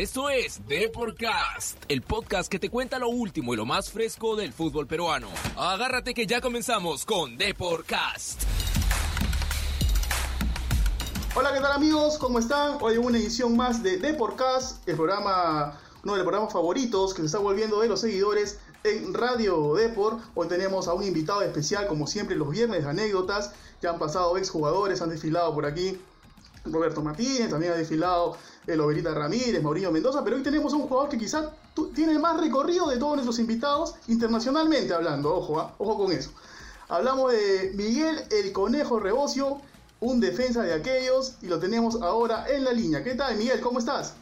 Esto 0.00 0.30
es 0.30 0.66
Deporcast, 0.66 1.76
el 1.88 2.00
podcast 2.00 2.50
que 2.50 2.58
te 2.58 2.70
cuenta 2.70 2.98
lo 2.98 3.10
último 3.10 3.52
y 3.52 3.58
lo 3.58 3.66
más 3.66 3.90
fresco 3.90 4.34
del 4.34 4.54
fútbol 4.54 4.86
peruano. 4.86 5.28
Agárrate 5.58 6.14
que 6.14 6.26
ya 6.26 6.40
comenzamos 6.40 7.04
con 7.04 7.36
Deporcast. 7.36 8.44
Hola, 11.34 11.52
¿qué 11.52 11.60
tal 11.60 11.72
amigos? 11.72 12.16
¿Cómo 12.16 12.38
están? 12.38 12.78
Hoy 12.80 12.96
una 12.96 13.18
edición 13.18 13.54
más 13.58 13.82
de 13.82 13.98
Deporcast, 13.98 14.88
el 14.88 14.96
programa, 14.96 15.78
uno 16.02 16.12
de 16.14 16.18
los 16.20 16.24
programas 16.24 16.50
favoritos 16.50 17.12
que 17.12 17.20
se 17.20 17.26
está 17.26 17.38
volviendo 17.38 17.82
de 17.82 17.88
los 17.88 18.00
seguidores 18.00 18.58
en 18.84 19.12
Radio 19.12 19.74
Deport. 19.74 20.18
Hoy 20.34 20.48
tenemos 20.48 20.88
a 20.88 20.94
un 20.94 21.04
invitado 21.04 21.42
especial, 21.42 21.86
como 21.88 22.06
siempre, 22.06 22.36
los 22.36 22.48
viernes 22.48 22.86
anécdotas. 22.86 23.52
Ya 23.82 23.90
han 23.90 23.98
pasado 23.98 24.38
exjugadores, 24.38 25.02
han 25.02 25.10
desfilado 25.10 25.52
por 25.52 25.66
aquí. 25.66 26.00
Roberto 26.72 27.02
Martínez, 27.02 27.50
también 27.50 27.72
ha 27.72 27.76
desfilado 27.76 28.36
el 28.66 28.80
Oberita 28.80 29.12
Ramírez, 29.12 29.62
Maurillo 29.62 29.90
Mendoza, 29.90 30.22
pero 30.22 30.36
hoy 30.36 30.42
tenemos 30.42 30.72
a 30.72 30.76
un 30.76 30.88
jugador 30.88 31.08
que 31.08 31.18
quizás 31.18 31.46
tiene 31.94 32.18
más 32.18 32.38
recorrido 32.38 32.88
de 32.88 32.98
todos 32.98 33.14
nuestros 33.14 33.38
invitados, 33.38 33.94
internacionalmente 34.08 34.92
hablando, 34.92 35.34
ojo, 35.34 35.60
¿ah? 35.60 35.74
ojo 35.78 35.96
con 35.96 36.12
eso. 36.12 36.30
Hablamos 36.88 37.32
de 37.32 37.72
Miguel 37.74 38.26
el 38.30 38.52
Conejo 38.52 38.98
Rebocio, 38.98 39.60
un 40.00 40.20
defensa 40.20 40.62
de 40.62 40.74
aquellos, 40.74 41.34
y 41.42 41.46
lo 41.46 41.58
tenemos 41.60 42.02
ahora 42.02 42.46
en 42.48 42.64
la 42.64 42.72
línea. 42.72 43.04
¿Qué 43.04 43.14
tal, 43.14 43.36
Miguel? 43.36 43.60
¿Cómo 43.60 43.78
estás? 43.78 44.14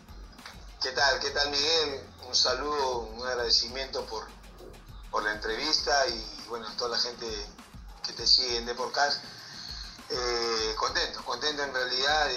¿Qué 0.82 0.90
tal? 0.90 1.18
¿Qué 1.20 1.30
tal, 1.30 1.50
Miguel? 1.50 2.00
Un 2.28 2.34
saludo, 2.34 3.08
un 3.16 3.26
agradecimiento 3.26 4.04
por, 4.06 4.24
por 5.10 5.22
la 5.22 5.32
entrevista 5.32 5.92
y, 6.08 6.48
bueno, 6.48 6.66
toda 6.76 6.90
la 6.90 6.98
gente 6.98 7.26
que 8.06 8.12
te 8.12 8.26
sigue 8.26 8.58
en 8.58 8.66
Deporcast 8.66 9.22
eh, 10.10 10.57
contento, 10.78 11.22
contento 11.24 11.62
en 11.62 11.74
realidad 11.74 12.28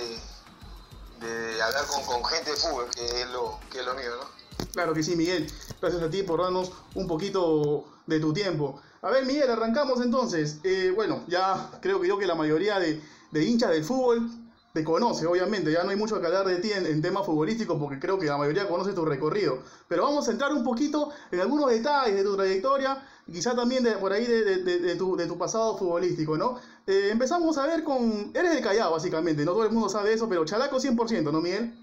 de, 1.21 1.61
hablar 1.61 1.85
con, 1.85 2.25
gente 2.25 2.51
de 2.51 2.57
fútbol, 2.57 2.89
que 2.89 3.21
es, 3.21 3.29
lo, 3.29 3.59
que 3.69 3.79
es 3.79 3.85
lo 3.85 3.93
mío, 3.93 4.09
¿no? 4.19 4.65
Claro 4.73 4.93
que 4.93 5.03
sí, 5.03 5.15
Miguel. 5.15 5.51
Gracias 5.79 6.01
a 6.01 6.09
ti 6.09 6.23
por 6.23 6.41
darnos 6.41 6.71
un 6.95 7.07
poquito 7.07 7.85
de 8.07 8.19
tu 8.19 8.33
tiempo. 8.33 8.81
A 9.01 9.09
ver, 9.09 9.25
Miguel, 9.25 9.49
arrancamos 9.49 10.01
entonces. 10.01 10.57
Eh, 10.63 10.91
bueno, 10.95 11.23
ya 11.27 11.71
creo 11.81 12.01
que 12.01 12.07
yo 12.07 12.17
que 12.17 12.25
la 12.25 12.35
mayoría 12.35 12.79
de, 12.79 13.01
de 13.31 13.43
hinchas 13.43 13.69
del 13.69 13.83
fútbol 13.83 14.29
te 14.73 14.83
conoce, 14.83 15.27
obviamente, 15.27 15.71
ya 15.71 15.83
no 15.83 15.89
hay 15.89 15.97
mucho 15.97 16.19
que 16.21 16.27
hablar 16.27 16.47
de 16.47 16.57
ti 16.57 16.71
en, 16.71 17.01
temas 17.01 17.25
futbolísticos 17.25 17.77
porque 17.77 17.99
creo 17.99 18.17
que 18.17 18.25
la 18.25 18.37
mayoría 18.37 18.67
conoce 18.67 18.93
tu 18.93 19.03
recorrido. 19.03 19.59
Pero 19.87 20.03
vamos 20.03 20.27
a 20.27 20.31
entrar 20.31 20.53
un 20.53 20.63
poquito 20.63 21.11
en 21.31 21.41
algunos 21.41 21.69
detalles 21.69 22.15
de 22.15 22.23
tu 22.23 22.35
trayectoria, 22.35 23.05
quizá 23.25 23.53
también 23.53 23.83
de, 23.83 23.97
por 23.97 24.13
ahí 24.13 24.25
de, 24.25 24.95
tu, 24.95 25.37
pasado 25.37 25.77
futbolístico, 25.77 26.37
¿no? 26.37 26.59
Eh, 26.87 27.09
empezamos 27.11 27.57
a 27.57 27.65
ver 27.65 27.83
con... 27.83 28.31
Eres 28.33 28.55
de 28.55 28.61
Callao, 28.61 28.91
básicamente, 28.91 29.43
no 29.43 29.51
todo 29.51 29.65
el 29.65 29.71
mundo 29.71 29.89
sabe 29.89 30.13
eso, 30.13 30.29
pero 30.29 30.45
chalaco 30.45 30.77
100%, 30.77 31.31
¿no, 31.31 31.41
Miguel? 31.41 31.77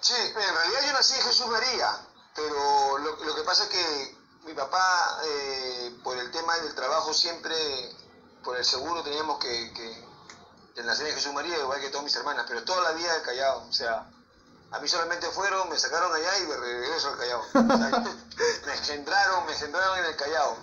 Sí, 0.00 0.14
en 0.14 0.34
realidad 0.34 0.80
yo 0.86 0.92
nací 0.92 1.14
en 1.14 1.22
Jesús 1.22 1.46
María, 1.48 1.90
pero 2.34 2.98
lo, 2.98 3.34
que 3.34 3.42
pasa 3.42 3.64
es 3.64 3.70
que 3.70 4.16
mi 4.46 4.54
papá, 4.54 5.20
eh, 5.24 5.94
por 6.02 6.16
el 6.16 6.30
tema 6.30 6.56
del 6.58 6.74
trabajo, 6.74 7.12
siempre, 7.12 7.54
por 8.42 8.56
el 8.56 8.64
seguro, 8.64 9.02
teníamos 9.02 9.38
que 9.38 10.05
en 10.76 10.86
la 10.86 10.94
serie 10.94 11.12
de 11.12 11.18
Jesús 11.18 11.32
María, 11.32 11.58
igual 11.58 11.80
que 11.80 11.88
todas 11.88 12.04
mis 12.04 12.14
hermanas, 12.16 12.44
pero 12.48 12.62
toda 12.64 12.82
la 12.82 12.92
vida 12.92 13.16
he 13.16 13.22
Callao. 13.22 13.66
O 13.68 13.72
sea, 13.72 14.06
a 14.70 14.80
mí 14.80 14.88
solamente 14.88 15.26
fueron, 15.28 15.68
me 15.68 15.78
sacaron 15.78 16.12
allá 16.14 16.38
y 16.38 16.46
me 16.46 16.56
regreso 16.56 17.08
al 17.08 17.18
Callao. 17.18 17.42
me 18.66 18.76
centraron, 18.76 19.46
me 19.46 19.54
centraron 19.54 19.98
en 19.98 20.04
el 20.04 20.16
Callao. 20.16 20.56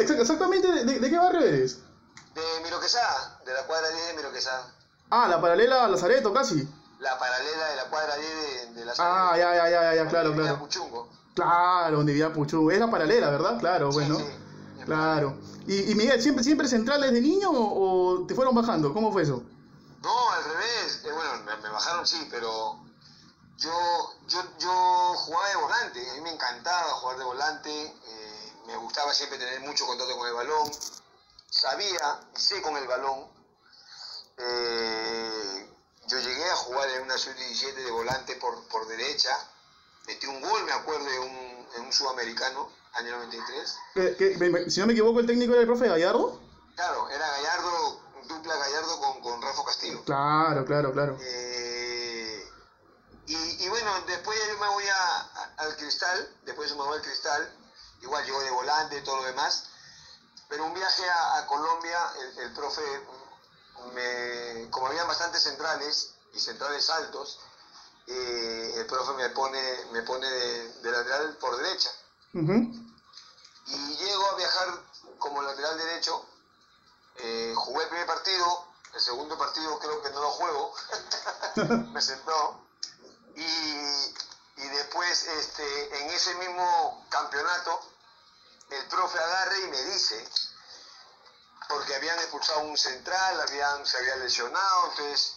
exactamente, 0.00 0.84
de, 0.84 1.10
qué 1.10 1.16
barrio 1.16 1.40
eres? 1.40 1.78
De 2.34 2.42
Miroquesá, 2.62 3.40
de 3.44 3.54
la 3.54 3.62
cuadra 3.64 3.88
10 3.88 4.06
de 4.08 4.14
Miroquesá. 4.14 4.66
Ah, 5.10 5.26
la 5.28 5.40
paralela 5.40 5.84
a 5.84 5.88
Lazareto, 5.88 6.32
casi. 6.32 6.68
La 7.00 7.18
paralela 7.18 7.68
de 7.68 7.76
la 7.76 7.84
cuadra 7.84 8.14
10 8.16 8.28
de, 8.28 8.74
de 8.74 8.84
Lazareto. 8.84 9.16
Ah, 9.16 9.36
ya, 9.36 9.54
ya, 9.54 9.70
ya, 9.70 9.94
ya, 9.94 10.08
claro, 10.08 10.32
claro. 10.34 10.58
Puchungo. 10.58 11.08
Claro, 11.34 11.96
donde 11.96 12.12
vivía 12.12 12.32
Puchungo. 12.32 12.70
Es 12.70 12.78
la 12.78 12.90
paralela, 12.90 13.30
¿verdad? 13.30 13.58
Claro, 13.58 13.90
bueno. 13.90 14.18
Sí. 14.18 14.24
Claro. 14.84 15.38
¿Y, 15.66 15.94
Miguel, 15.94 16.20
¿siempre, 16.20 16.42
siempre 16.42 16.68
central 16.68 17.00
desde 17.00 17.20
niño 17.20 17.50
o, 17.52 18.24
te 18.26 18.34
fueron 18.34 18.54
bajando? 18.54 18.92
¿Cómo 18.92 19.12
fue 19.12 19.22
eso? 19.22 19.42
No, 20.02 20.30
al 20.30 20.44
revés. 20.44 21.02
Eh, 21.04 21.12
bueno, 21.12 21.58
me, 21.62 21.68
bajaron 21.68 22.06
sí, 22.06 22.26
pero 22.30 22.78
yo, 23.58 23.72
yo, 24.26 24.42
yo 24.58 25.14
jugaba 25.16 25.48
de 25.48 25.56
volante. 25.56 26.10
A 26.10 26.14
mí 26.14 26.20
me 26.22 26.32
encantaba 26.32 26.90
jugar 26.94 27.18
de 27.18 27.24
volante. 27.24 27.84
Eh, 27.84 28.52
me 28.66 28.76
gustaba 28.78 29.12
siempre 29.12 29.38
tener 29.38 29.60
mucho 29.60 29.86
contacto 29.86 30.16
con 30.16 30.26
el 30.26 30.34
balón. 30.34 30.70
Sabía 31.48 32.20
y 32.34 32.40
sé 32.40 32.62
con 32.62 32.76
el 32.76 32.86
balón. 32.86 33.28
Eh, 34.38 35.68
yo 36.08 36.18
llegué 36.18 36.50
a 36.50 36.56
jugar 36.56 36.88
en 36.90 37.02
una 37.02 37.18
sub-17 37.18 37.74
de 37.74 37.90
volante 37.90 38.36
por, 38.36 38.66
por 38.68 38.86
derecha. 38.88 39.36
Metí 40.06 40.26
un 40.26 40.40
gol, 40.40 40.64
me 40.64 40.72
acuerdo, 40.72 41.04
de 41.04 41.18
un, 41.18 41.68
en 41.76 41.82
un 41.82 41.92
sudamericano 41.92 42.79
año 42.94 43.10
93. 43.16 44.72
si 44.72 44.80
no 44.80 44.86
me 44.86 44.92
equivoco, 44.92 45.20
el 45.20 45.26
técnico 45.26 45.52
era 45.52 45.62
el 45.62 45.66
profe 45.66 45.88
Gallardo. 45.88 46.40
Claro, 46.74 47.08
era 47.10 47.26
Gallardo, 47.26 48.00
dupla 48.28 48.56
Gallardo 48.56 49.00
con, 49.00 49.20
con 49.20 49.42
Rafa 49.42 49.64
Castillo. 49.64 50.04
Claro, 50.04 50.64
claro, 50.64 50.92
claro. 50.92 51.18
Eh, 51.20 52.48
y, 53.26 53.64
y, 53.64 53.68
bueno, 53.68 53.90
después 54.06 54.38
yo 54.48 54.58
me 54.58 54.68
voy 54.68 54.84
a, 54.84 55.20
al 55.58 55.76
Cristal, 55.76 56.36
después 56.44 56.70
me 56.72 56.78
voy 56.78 56.96
al 56.96 57.02
Cristal, 57.02 57.52
igual 58.02 58.24
llego 58.24 58.40
de 58.40 58.50
volante 58.50 58.98
y 58.98 59.04
todo 59.04 59.16
lo 59.16 59.24
demás. 59.24 59.64
Pero 60.48 60.64
un 60.64 60.74
viaje 60.74 61.02
a, 61.08 61.46
Colombia, 61.46 61.98
el, 62.38 62.52
profe, 62.52 62.82
me, 63.94 64.68
como 64.70 64.88
había 64.88 65.04
bastantes 65.04 65.42
centrales 65.42 66.14
y 66.34 66.40
centrales 66.40 66.90
altos, 66.90 67.38
eh, 68.08 68.72
el 68.78 68.86
profe 68.86 69.12
me 69.12 69.28
pone, 69.30 69.60
me 69.92 70.02
pone 70.02 70.28
de 70.28 70.90
lateral 70.90 71.36
por 71.40 71.56
derecha. 71.56 71.90
Viajar 72.32 72.79
como 75.30 75.42
lateral 75.42 75.78
derecho. 75.78 76.26
Eh, 77.16 77.54
jugué 77.56 77.84
el 77.84 77.88
primer 77.88 78.06
partido, 78.06 78.66
el 78.92 79.00
segundo 79.00 79.38
partido 79.38 79.78
creo 79.78 80.02
que 80.02 80.10
no 80.10 80.20
lo 80.20 80.30
juego. 80.30 80.74
me 81.92 82.02
sentó. 82.02 82.66
Y, 83.36 84.66
después, 84.70 85.26
este, 85.26 86.00
en 86.00 86.10
ese 86.10 86.34
mismo 86.34 87.06
campeonato, 87.08 87.80
el 88.70 88.86
profe 88.88 89.18
agarre 89.18 89.60
y 89.60 89.68
me 89.68 89.82
dice, 89.84 90.28
porque 91.68 91.94
habían 91.94 92.18
expulsado 92.18 92.60
un 92.60 92.76
central, 92.76 93.40
habían, 93.40 93.86
se 93.86 93.98
había 93.98 94.16
lesionado, 94.16 94.90
entonces 94.90 95.36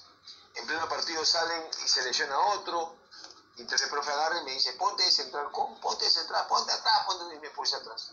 en 0.55 0.67
pleno 0.67 0.89
partido 0.89 1.23
salen 1.25 1.69
y 1.83 1.87
se 1.87 2.03
lesiona 2.03 2.37
otro 2.37 2.95
y 3.55 3.61
entonces 3.61 3.85
el 3.85 3.91
profe 3.91 4.11
agarra 4.11 4.39
y 4.39 4.43
me 4.43 4.51
dice, 4.51 4.73
ponte 4.73 5.03
de 5.03 5.11
central, 5.11 5.49
ponte 5.51 6.05
de 6.05 6.11
central, 6.11 6.47
ponte 6.47 6.71
atrás, 6.71 7.05
ponte 7.05 7.35
y 7.35 7.39
me 7.39 7.49
puse 7.51 7.75
atrás. 7.75 8.11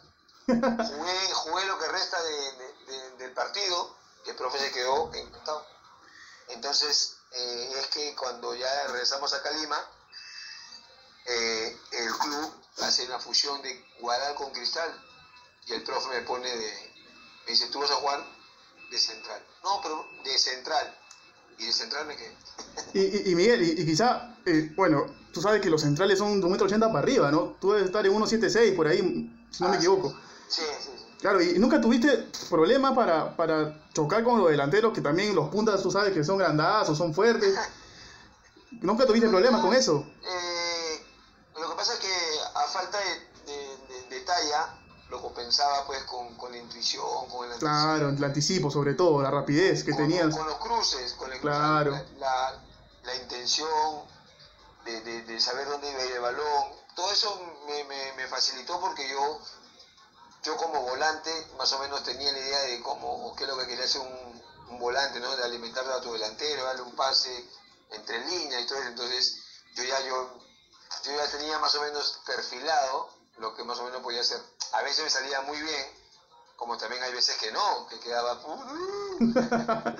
Jugué, 0.55 1.33
jugué 1.33 1.67
lo 1.67 1.79
que 1.79 1.89
resta 1.89 2.23
de, 2.23 3.17
del 3.19 3.33
partido, 3.33 3.97
que 4.25 4.31
el 4.31 4.37
profe 4.37 4.59
se 4.59 4.73
quedó 4.73 5.13
encantado. 5.15 5.67
Entonces, 6.49 7.17
eh, 7.33 7.73
es 7.79 7.87
que 7.89 8.15
cuando 8.17 8.55
ya 8.55 8.87
regresamos 8.89 9.33
a 9.33 9.43
Calima, 9.43 9.79
eh, 11.27 11.77
el 11.93 12.13
club 12.19 12.53
hace 12.83 13.07
una 13.07 13.19
fusión 13.19 13.63
de 13.63 13.85
Guadal 14.01 14.35
con 14.35 14.51
Cristal 14.53 14.91
y 15.67 15.73
el 15.75 15.83
profe 15.85 16.09
me 16.09 16.23
pone 16.23 16.49
de, 16.49 16.93
me 17.47 17.53
dice, 17.53 17.69
tú 17.69 17.81
vas 17.81 17.91
a 17.91 17.95
jugar 17.95 18.25
de 18.91 18.99
central. 18.99 19.47
No, 19.63 19.81
pero 19.83 20.05
de 20.25 20.39
central 20.39 20.99
y 21.59 21.67
de 21.67 21.73
central 21.73 22.07
me 22.07 22.17
quedé. 22.17 22.37
Y, 22.95 23.31
y, 23.31 23.35
Miguel, 23.35 23.63
y, 23.63 23.87
quizá, 23.87 24.37
eh, 24.47 24.73
bueno, 24.75 25.07
tú 25.33 25.41
sabes 25.41 25.61
que 25.61 25.71
los 25.71 25.83
centrales 25.83 26.19
son 26.19 26.41
de 26.41 26.47
1,80m 26.47 26.89
para 26.89 26.99
arriba, 26.99 27.31
¿no? 27.31 27.57
Tú 27.61 27.73
debes 27.73 27.87
estar 27.87 28.05
en 28.05 28.13
1,76 28.13 28.75
por 28.75 28.89
ahí, 28.89 28.99
si 29.51 29.63
no 29.63 29.69
me 29.69 29.77
ah, 29.77 29.79
equivoco. 29.79 30.11
Sí, 30.11 30.17
sí, 30.51 30.63
sí. 30.81 30.91
Claro, 31.21 31.43
y 31.43 31.59
nunca 31.59 31.81
tuviste 31.81 32.29
problemas 32.49 32.95
para, 32.95 33.37
para 33.37 33.83
chocar 33.93 34.25
con 34.25 34.39
los 34.39 34.51
delanteros, 34.51 34.93
que 34.93 35.01
también 35.01 35.35
los 35.35 35.49
puntas, 35.49 35.83
tú 35.83 35.91
sabes 35.91 36.13
que 36.13 36.25
son 36.25 36.39
grandazos, 36.39 36.97
son 36.97 37.15
fuertes. 37.15 37.55
¿Nunca 38.83 39.07
tuviste 39.07 39.29
problemas 39.29 39.61
con 39.61 39.75
eso? 39.75 40.07
Eh, 40.23 41.03
lo 41.59 41.71
que 41.71 41.77
pasa 41.77 41.95
es 41.95 42.01
que 42.01 42.15
a 42.55 42.67
falta 42.69 42.99
de, 42.99 44.17
de 44.17 44.21
talla, 44.21 44.81
lo 45.11 45.21
compensaba 45.21 45.85
pues 45.87 46.03
con, 46.05 46.35
con 46.37 46.53
la 46.53 46.59
intuición, 46.59 47.29
con 47.29 47.47
el 47.47 47.53
anticipo. 47.53 47.59
Claro, 47.59 48.09
el 48.11 48.25
anticipo 48.25 48.71
sobre 48.71 48.95
todo, 48.95 49.21
la 49.21 49.31
rapidez 49.31 49.85
que 49.85 49.93
tenías. 49.93 50.35
Con 50.35 50.47
los 50.47 50.59
cruces, 50.59 51.15
con 51.15 51.33
el 51.33 51.41
claro. 51.41 51.91
la, 52.19 52.63
la, 53.03 53.17
intención 53.17 53.69
de, 54.85 55.23
de, 55.23 55.41
saber 55.41 55.69
dónde 55.69 55.91
iba 55.91 56.01
a 56.01 56.07
ir 56.07 56.13
el 56.13 56.21
balón. 56.21 56.65
Todo 56.95 57.13
eso 57.13 57.41
me, 57.67 57.85
me, 57.85 58.13
me, 58.17 58.27
facilitó 58.29 58.81
porque 58.81 59.09
yo, 59.09 59.41
yo 60.43 60.57
como 60.57 60.83
volante 60.83 61.31
más 61.59 61.73
o 61.73 61.79
menos 61.81 62.03
tenía 62.03 62.33
la 62.33 62.39
idea 62.39 62.61
de 62.63 62.81
cómo, 62.81 63.35
qué 63.37 63.45
es 63.45 63.51
lo 63.51 63.59
que 63.59 63.67
quería 63.67 63.85
hacer 63.85 64.01
un, 64.01 64.43
un 64.71 64.79
volante, 64.79 65.21
¿no? 65.21 65.37
De 65.37 65.45
alimentar 65.45 65.85
a 65.89 66.01
tu 66.01 66.13
delantero, 66.13 66.65
darle 66.65 66.83
un 66.83 66.95
pase 66.95 67.45
entre 67.91 68.19
líneas 68.27 68.63
y 68.63 68.67
todo 68.67 68.79
eso. 68.79 68.89
Entonces 68.89 69.43
yo 69.75 69.85
ya, 69.85 70.01
yo, 70.07 70.39
yo 71.05 71.13
ya 71.17 71.31
tenía 71.31 71.59
más 71.59 71.75
o 71.75 71.83
menos 71.83 72.21
perfilado 72.27 73.11
lo 73.39 73.55
que 73.55 73.65
más 73.65 73.79
o 73.79 73.85
menos 73.85 74.03
podía 74.03 74.21
hacer. 74.21 74.41
A 74.73 74.83
veces 74.83 75.05
me 75.05 75.11
salía 75.11 75.41
muy 75.43 75.61
bien, 75.61 75.87
como 76.57 76.77
también 76.77 77.03
hay 77.03 77.13
veces 77.13 77.37
que 77.37 77.51
no, 77.53 77.87
que 77.89 77.99
quedaba... 77.99 78.41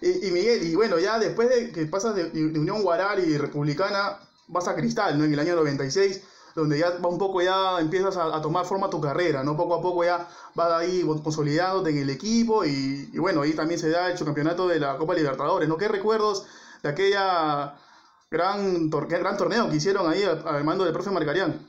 y, 0.00 0.28
y, 0.28 0.30
Miguel, 0.30 0.62
y 0.62 0.74
bueno, 0.74 0.98
ya 0.98 1.18
después 1.18 1.48
de 1.48 1.72
que 1.72 1.86
pasas 1.86 2.14
de, 2.14 2.22
Unión 2.24 2.82
Guaral 2.82 3.18
y 3.18 3.36
Republicana, 3.36 4.20
vas 4.46 4.68
a 4.68 4.74
Cristal, 4.74 5.18
¿no? 5.18 5.24
En 5.24 5.32
el 5.32 5.40
año 5.40 5.56
96, 5.56 6.20
donde 6.54 6.78
ya 6.78 6.90
va 6.98 7.08
un 7.08 7.18
poco 7.18 7.40
ya 7.40 7.78
empiezas 7.80 8.16
a, 8.16 8.40
tomar 8.42 8.66
forma 8.66 8.90
tu 8.90 9.00
carrera, 9.00 9.42
¿no? 9.42 9.56
Poco 9.56 9.74
a 9.74 9.82
poco 9.82 10.04
ya 10.04 10.28
vas 10.54 10.72
ahí 10.72 11.02
consolidándote 11.22 11.90
en 11.90 11.98
el 11.98 12.10
equipo 12.10 12.64
y, 12.64 13.06
bueno, 13.18 13.42
ahí 13.42 13.54
también 13.54 13.80
se 13.80 13.90
da 13.90 14.10
el 14.10 14.24
campeonato 14.24 14.68
de 14.68 14.80
la 14.80 14.96
Copa 14.96 15.14
Libertadores, 15.14 15.68
¿no? 15.68 15.76
¿Qué 15.76 15.88
recuerdos 15.88 16.46
de 16.82 16.88
aquella 16.88 17.74
gran, 18.30 18.90
gran 18.90 19.36
torneo 19.36 19.68
que 19.68 19.76
hicieron 19.76 20.10
ahí 20.10 20.24
al, 20.24 20.64
mando 20.64 20.84
del 20.84 20.92
profe 20.92 21.10
Marcarián? 21.10 21.66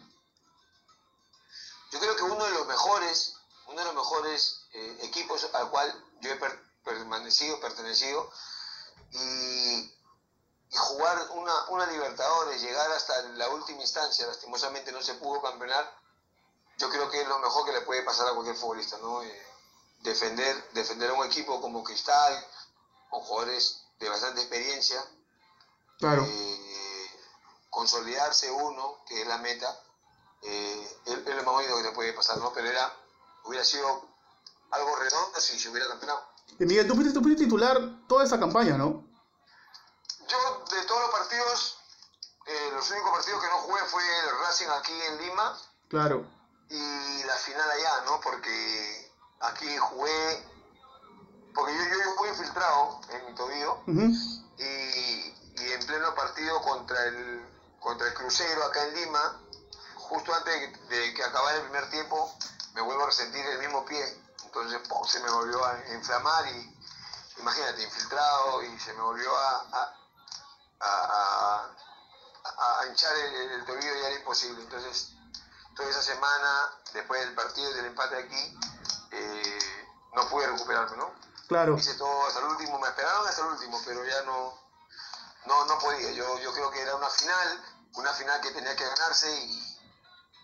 Yo 1.92 2.00
creo 2.00 2.16
que 2.16 2.24
uno 2.24 2.44
de 2.44 2.52
los 2.52 2.68
mejores, 2.68 3.36
uno 3.68 3.80
de 3.80 3.86
los 3.86 3.96
mejores 3.96 4.66
eh, 4.74 4.98
equipos 5.04 5.50
al 5.54 5.70
cual 5.70 5.92
yo 6.22 6.32
he 6.32 6.40
permanecido, 6.84 7.60
pertenecido, 7.60 8.30
y, 9.12 9.99
jugar 10.78 11.30
una, 11.32 11.54
una 11.70 11.86
Libertadores, 11.88 12.62
llegar 12.62 12.92
hasta 12.92 13.22
la 13.30 13.50
última 13.50 13.82
instancia, 13.82 14.28
lastimosamente 14.28 14.92
no 14.92 15.02
se 15.02 15.16
pudo 15.16 15.42
campeonar, 15.42 15.92
yo 16.78 16.90
creo 16.90 17.10
que 17.10 17.22
es 17.22 17.28
lo 17.28 17.40
mejor 17.40 17.66
que 17.66 17.74
le 17.74 17.82
puede 17.82 18.04
pasar 18.04 18.28
a 18.28 18.34
cualquier 18.34 18.56
futbolista, 18.56 18.98
¿no? 19.00 19.24
Eh, 19.24 19.44
defender, 20.02 20.70
defender 20.74 21.10
a 21.10 21.14
un 21.14 21.26
equipo 21.26 21.60
como 21.60 21.84
Cristal, 21.84 22.46
con 23.10 23.22
jugadores 23.22 23.84
de 24.00 24.10
bastante 24.10 24.42
experiencia, 24.42 25.04
claro. 25.98 26.26
Eh, 26.26 26.60
consolidarse 27.70 28.50
uno, 28.52 29.00
que 29.08 29.22
es 29.22 29.28
la 29.28 29.40
meta, 29.40 29.80
eh, 30.42 30.98
es, 31.06 31.26
lo 31.26 31.44
más 31.44 31.54
bonito 31.54 31.78
que 31.78 31.84
te 31.84 31.92
puede 31.92 32.14
pasar, 32.14 32.38
¿no? 32.38 32.54
Pero 32.54 32.68
era, 32.70 32.94
hubiera 33.44 33.66
sido 33.66 34.08
algo 34.72 34.96
redondo 34.96 35.40
si 35.40 35.60
se 35.60 35.70
hubiera 35.70 35.88
campeonado. 35.88 36.24
Y 36.60 36.66
Miguel, 36.66 36.88
tú 36.88 36.96
fuiste, 36.96 37.14
tú 37.14 37.22
fuiste 37.22 37.44
titular 37.44 38.08
toda 38.08 38.24
esa 38.24 38.40
campaña, 38.40 38.78
¿no? 38.78 39.09
Yo, 40.30 40.66
de 40.70 40.84
todos 40.86 41.02
los 41.02 41.12
partidos, 41.12 41.78
eh, 42.46 42.70
los 42.74 42.90
únicos 42.92 43.12
partidos 43.12 43.44
que 43.44 43.50
no 43.50 43.58
jugué 43.60 43.82
fue 43.86 44.04
el 44.20 44.40
Racing 44.40 44.68
aquí 44.68 45.02
en 45.02 45.18
Lima. 45.18 45.58
Claro. 45.90 46.26
Y 46.70 47.24
la 47.24 47.34
final 47.36 47.70
allá, 47.70 48.02
¿no? 48.06 48.20
Porque 48.22 49.12
aquí 49.42 49.78
jugué. 49.78 50.48
Porque 51.54 51.76
yo, 51.76 51.84
yo, 51.84 52.16
fui 52.16 52.30
infiltrado 52.30 53.02
en 53.10 53.26
mi 53.26 53.36
tobillo. 53.36 53.84
y, 53.88 54.64
y, 54.64 55.72
en 55.72 55.86
pleno 55.86 56.14
partido 56.16 56.62
contra 56.62 57.06
el, 57.06 57.46
contra 57.80 58.08
el 58.08 58.14
Crucero 58.14 58.64
acá 58.66 58.86
en 58.86 58.96
Lima, 58.96 59.42
justo 59.96 60.34
antes 60.34 60.90
de 60.90 61.14
que 61.14 61.24
acabara 61.24 61.58
el 61.58 61.64
primer 61.64 61.90
tiempo, 61.90 62.34
me 62.74 62.82
vuelvo 62.82 63.04
a 63.04 63.08
resentir 63.08 63.46
el 63.46 63.60
mismo 63.60 63.84
pie 63.86 64.06
entonces 64.50 64.82
se 65.12 65.20
me 65.20 65.30
volvió 65.30 65.64
a 65.64 65.78
inflamar 65.94 66.48
y 66.48 66.76
imagínate, 67.40 67.84
infiltrado 67.84 68.64
y 68.64 68.80
se 68.80 68.94
me 68.94 69.02
volvió 69.02 69.36
a, 69.38 69.66
a, 69.72 69.99
a, 70.82 71.70
hinchar 72.88 73.16
el, 73.16 73.66
tobillo 73.66 73.96
y 73.96 74.06
era 74.06 74.16
imposible. 74.16 74.62
Entonces, 74.64 75.14
toda 75.76 75.90
esa 75.90 76.02
semana, 76.02 76.72
después 76.94 77.22
del 77.22 77.36
partido 77.36 77.72
y 77.72 77.74
del 77.76 77.86
empate 77.86 78.18
aquí, 78.18 78.58
eh, 79.12 79.60
no 80.16 80.28
pude 80.30 80.48
recuperarme, 80.48 80.98
¿no? 80.98 81.12
Claro. 81.48 81.78
Hice 81.78 81.96
todo 81.96 82.28
hasta 82.28 82.40
el 82.40 82.46
último, 82.46 82.80
me 82.80 82.88
esperaron 82.88 83.28
hasta 83.28 83.42
el 83.42 83.52
último, 83.54 83.82
pero 83.86 84.06
ya 84.06 84.22
no, 84.24 84.54
no, 85.46 85.66
no 85.66 85.80
podía. 85.80 86.12
Yo, 86.12 86.40
yo 86.40 86.54
creo 86.54 86.72
que 86.72 86.82
era 86.82 86.96
una 86.96 87.10
final, 87.10 87.64
una 87.96 88.14
final 88.14 88.42
que 88.42 88.52
tenía 88.52 88.76
que 88.76 88.86
ganarse 88.86 89.32
y, 89.32 89.80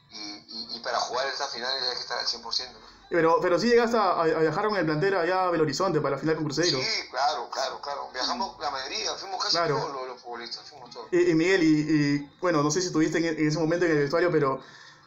y, 0.10 0.76
y, 0.76 0.80
para 0.80 1.00
jugar 1.00 1.28
esta 1.28 1.48
final 1.48 1.72
hay 1.72 1.96
que 1.96 2.02
estar 2.02 2.18
al 2.18 2.26
100%. 2.26 2.72
¿no? 2.72 2.96
Pero, 3.10 3.40
pero 3.40 3.60
sí 3.60 3.68
llegaste 3.68 3.98
a, 3.98 4.24
viajar 4.24 4.68
con 4.68 4.78
el 4.78 4.86
plantero 4.86 5.20
allá 5.20 5.46
a 5.46 5.52
Belo 5.52 5.64
Horizonte 5.64 6.02
para 6.02 6.16
la 6.16 6.22
final 6.22 6.36
con 6.36 6.46
Cruzeiro. 6.46 6.80
Sí, 6.80 7.10
claro, 7.10 7.50
claro, 7.52 7.80
claro. 7.82 8.10
Viajamos 8.12 8.60
la 8.60 8.72
mayoría, 8.72 9.14
fuimos 9.16 9.44
casi 9.44 9.58
todos 9.58 10.08
los, 10.08 10.15
futbolistas, 10.26 10.70
fuimos 10.70 10.90
todos. 10.92 11.08
Y, 11.12 11.34
Miguel, 11.36 11.64
y, 11.64 12.18
bueno, 12.42 12.64
no 12.64 12.72
sé 12.72 12.82
si 12.82 12.88
estuviste 12.88 13.20
en, 13.20 13.48
ese 13.48 13.60
momento 13.60 13.86
en 13.86 13.92
el 13.92 14.00
vestuario, 14.00 14.32
pero, 14.32 14.62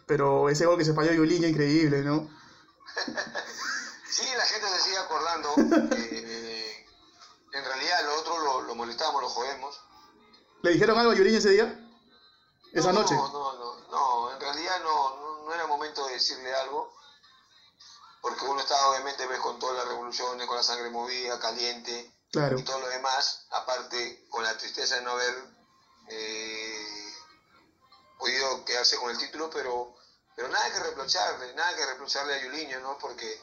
pero 0.06 0.48
ese 0.48 0.64
gol 0.64 0.78
que 0.78 0.84
se 0.84 0.94
falló 0.94 1.12
Yuliña, 1.12 1.48
increíble, 1.48 2.02
¿no? 2.02 2.28
sí, 4.10 4.24
la 4.36 4.46
gente 4.46 4.68
se 4.68 4.82
sigue 4.82 4.98
acordando. 4.98 5.54
eh, 5.96 6.86
en 7.52 7.64
realidad, 7.64 8.04
lo 8.04 8.20
otro 8.20 8.38
lo, 8.38 8.62
lo 8.62 8.74
molestamos, 8.74 9.20
lo 9.20 9.28
jodemos. 9.28 9.80
¿Le 10.62 10.70
dijeron 10.72 10.98
algo 10.98 11.12
a 11.12 11.14
Yuliña 11.14 11.38
ese 11.38 11.50
día? 11.50 11.88
¿Esa 12.72 12.92
noche? 12.92 13.14
No, 13.14 13.28
no, 13.28 13.52
no, 13.58 13.90
no, 13.90 14.34
en 14.34 14.40
realidad 14.40 14.80
no, 14.82 15.16
no, 15.16 15.44
no 15.44 15.54
era 15.54 15.66
momento 15.66 16.06
de 16.06 16.14
decirle 16.14 16.54
algo 16.54 16.92
porque 18.20 18.44
uno 18.44 18.60
estaba 18.60 18.90
obviamente 18.90 19.26
ves 19.26 19.38
con 19.40 19.58
todas 19.58 19.76
las 19.76 19.88
revoluciones, 19.88 20.46
con 20.46 20.56
la 20.56 20.62
sangre 20.62 20.90
movida, 20.90 21.38
caliente 21.38 22.17
y 22.32 22.62
todo 22.62 22.80
lo 22.80 22.88
demás, 22.88 23.46
aparte 23.50 24.26
con 24.28 24.44
la 24.44 24.56
tristeza 24.56 24.96
de 24.96 25.02
no 25.02 25.12
haber 25.12 25.34
eh, 26.08 27.12
podido 28.18 28.64
quedarse 28.64 28.96
con 28.96 29.10
el 29.10 29.18
título, 29.18 29.48
pero, 29.50 29.94
pero 30.36 30.48
nada 30.48 30.70
que 30.72 30.80
reprocharle, 30.80 31.54
nada 31.54 31.74
que 31.74 31.86
reprocharle 31.86 32.34
a 32.34 32.42
Yuliño, 32.42 32.80
¿no? 32.80 32.98
Porque 32.98 33.40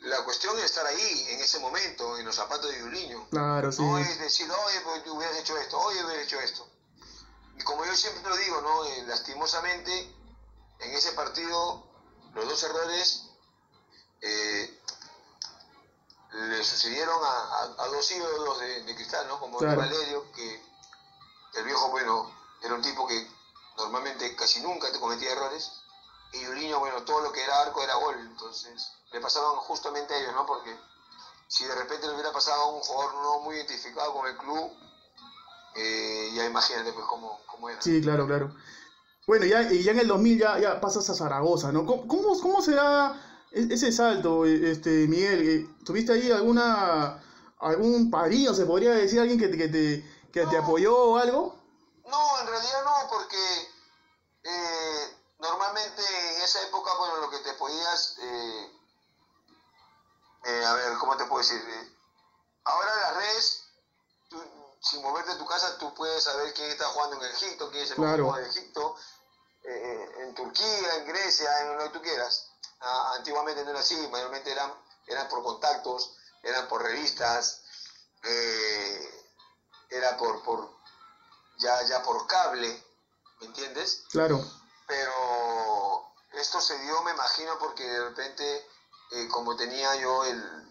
la 0.00 0.22
cuestión 0.24 0.56
es 0.58 0.66
estar 0.66 0.86
ahí, 0.86 1.26
en 1.30 1.40
ese 1.40 1.58
momento, 1.58 2.16
en 2.16 2.26
los 2.26 2.36
zapatos 2.36 2.70
de 2.70 2.78
Yuliño. 2.78 3.28
Claro, 3.30 3.72
sí. 3.72 3.82
No 3.82 3.98
es 3.98 4.18
decir, 4.20 4.48
oye, 4.50 4.80
pues 4.82 5.02
tú 5.02 5.14
hubieras 5.14 5.36
hecho 5.38 5.56
esto, 5.58 5.78
oye, 5.78 6.04
hubieras 6.04 6.24
hecho 6.24 6.40
esto. 6.40 6.70
Y 7.58 7.62
como 7.62 7.84
yo 7.84 7.96
siempre 7.96 8.22
lo 8.28 8.36
digo, 8.36 8.60
¿no? 8.60 8.84
Eh, 8.84 9.04
lastimosamente, 9.06 10.14
en 10.78 10.94
ese 10.94 11.12
partido 11.12 11.90
los 12.34 12.46
dos 12.46 12.62
errores 12.62 13.22
eh, 14.20 14.75
le 16.32 16.64
sucedieron 16.64 17.18
a, 17.24 17.86
dos 17.86 18.10
ídolos 18.10 18.58
de, 18.60 18.94
cristal, 18.94 19.26
¿no? 19.28 19.38
Como 19.38 19.58
Valerio, 19.58 20.30
que 20.32 20.62
el 21.54 21.64
viejo, 21.64 21.90
bueno, 21.90 22.30
era 22.62 22.74
un 22.74 22.82
tipo 22.82 23.06
que 23.06 23.26
normalmente 23.76 24.34
casi 24.36 24.60
nunca 24.60 24.90
te 24.92 25.00
cometía 25.00 25.32
errores, 25.32 25.72
y 26.32 26.44
Juliño, 26.44 26.80
bueno, 26.80 27.02
todo 27.02 27.20
lo 27.20 27.32
que 27.32 27.42
era 27.42 27.62
arco 27.62 27.82
era 27.82 27.94
gol, 27.94 28.16
entonces 28.20 28.92
le 29.12 29.20
pasaban 29.20 29.56
justamente 29.56 30.12
a 30.14 30.18
ellos, 30.18 30.34
¿no? 30.34 30.44
Porque 30.44 30.76
si 31.48 31.64
de 31.64 31.74
repente 31.74 32.06
le 32.06 32.14
hubiera 32.14 32.32
pasado 32.32 32.60
a 32.62 32.72
un 32.72 32.80
jugador 32.80 33.14
no 33.14 33.40
muy 33.40 33.56
identificado 33.56 34.12
con 34.12 34.26
el 34.26 34.36
club, 34.36 34.72
eh, 35.76 36.30
ya 36.34 36.44
imagínate 36.44 36.92
pues 36.92 37.06
cómo, 37.06 37.40
cómo 37.46 37.68
era. 37.70 37.80
Sí, 37.80 38.00
claro, 38.00 38.26
claro. 38.26 38.54
Bueno, 39.26 39.44
ya, 39.44 39.62
y 39.62 39.82
ya 39.82 39.92
en 39.92 40.00
el 40.00 40.08
2000 40.08 40.38
ya, 40.38 40.58
ya 40.58 40.80
pasas 40.80 41.08
a 41.10 41.14
Zaragoza, 41.14 41.72
¿no? 41.72 41.84
¿Cómo, 41.84 42.06
cómo, 42.06 42.62
se 42.62 42.74
da 42.74 43.35
ese 43.52 43.92
salto, 43.92 44.44
e, 44.44 44.72
este, 44.72 45.06
Miguel? 45.08 45.48
Eh, 45.48 45.84
¿Tuviste 45.84 46.12
ahí 46.12 46.30
alguna 46.30 47.22
algún 47.58 48.10
padrino, 48.10 48.54
se 48.54 48.66
podría 48.66 48.92
decir, 48.92 49.20
alguien 49.20 49.38
que 49.38 49.48
te, 49.48 49.56
que 49.56 49.68
te, 49.68 50.30
que 50.32 50.46
te 50.46 50.58
apoyó 50.58 50.96
o 50.96 51.16
algo? 51.16 51.56
No, 52.06 52.40
en 52.40 52.46
realidad 52.46 52.84
no, 52.84 53.08
porque 53.08 53.68
eh, 54.44 55.16
normalmente 55.38 56.02
en 56.02 56.42
esa 56.42 56.62
época, 56.62 56.90
bueno, 56.98 57.16
lo 57.18 57.30
que 57.30 57.38
te 57.38 57.54
podías, 57.54 58.16
eh, 58.20 58.70
a 60.64 60.74
ver, 60.74 60.98
¿cómo 60.98 61.16
te 61.16 61.24
puedo 61.24 61.40
decir? 61.40 61.60
ahora 62.66 62.96
las 62.96 63.16
redes, 63.16 63.64
sin 64.80 65.02
moverte 65.02 65.32
de 65.32 65.38
tu 65.38 65.46
casa, 65.46 65.78
tú 65.78 65.94
puedes 65.94 66.22
saber 66.22 66.52
quién 66.54 66.70
está 66.70 66.84
jugando 66.86 67.16
en 67.16 67.30
Egipto, 67.32 67.70
quién 67.70 67.84
es 67.84 67.90
el 67.90 67.96
claro. 67.96 68.32
de 68.32 68.48
Egipto, 68.48 68.96
eh, 69.64 70.14
en 70.20 70.34
Turquía, 70.34 70.96
en 70.96 71.06
Grecia, 71.06 71.60
en 71.62 71.76
lo 71.76 71.84
que 71.84 71.90
tú 71.90 72.02
quieras. 72.02 72.50
Ah, 72.80 73.14
antiguamente 73.16 73.64
no 73.64 73.70
era 73.70 73.80
así, 73.80 73.96
mayormente 74.08 74.52
eran, 74.52 74.72
eran 75.06 75.28
por 75.28 75.42
contactos, 75.42 76.16
eran 76.42 76.68
por 76.68 76.82
revistas, 76.82 77.62
eh, 78.22 79.24
era 79.90 80.16
por, 80.16 80.42
por 80.42 80.76
ya, 81.58 81.82
ya 81.84 82.02
por 82.02 82.26
cable, 82.26 82.84
¿me 83.40 83.46
entiendes? 83.46 84.04
Claro. 84.10 84.44
Pero 84.86 86.12
esto 86.32 86.60
se 86.60 86.78
dio, 86.78 87.02
me 87.02 87.12
imagino, 87.12 87.58
porque 87.58 87.84
de 87.84 88.04
repente, 88.08 88.68
eh, 89.12 89.28
como 89.28 89.56
tenía 89.56 89.94
yo 89.96 90.24
el... 90.24 90.66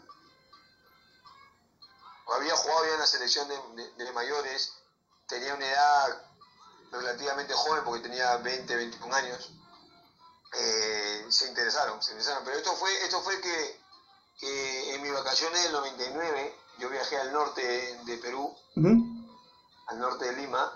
Había 2.27 2.55
jugado 2.55 2.85
ya 2.85 2.93
en 2.93 2.99
la 2.99 3.07
selección 3.07 3.47
de 3.47 4.11
mayores, 4.13 4.73
tenía 5.27 5.53
una 5.53 5.65
edad 5.65 6.25
relativamente 6.91 7.53
joven, 7.53 7.83
porque 7.83 8.01
tenía 8.01 8.37
20, 8.37 8.75
21 8.75 9.15
años, 9.15 9.51
eh, 10.57 11.25
se 11.29 11.47
interesaron, 11.47 12.01
se 12.01 12.11
interesaron. 12.11 12.43
Pero 12.45 12.57
esto 12.57 12.73
fue, 12.73 12.91
esto 13.03 13.21
fue 13.21 13.39
que, 13.41 13.85
en 14.93 15.01
mis 15.01 15.13
vacaciones 15.13 15.63
del 15.63 15.71
99 15.71 16.55
yo 16.79 16.89
viajé 16.89 17.17
al 17.17 17.31
norte 17.31 17.61
de 18.05 18.17
Perú, 18.17 18.53
al 19.87 19.99
norte 19.99 20.25
de 20.25 20.33
Lima, 20.33 20.71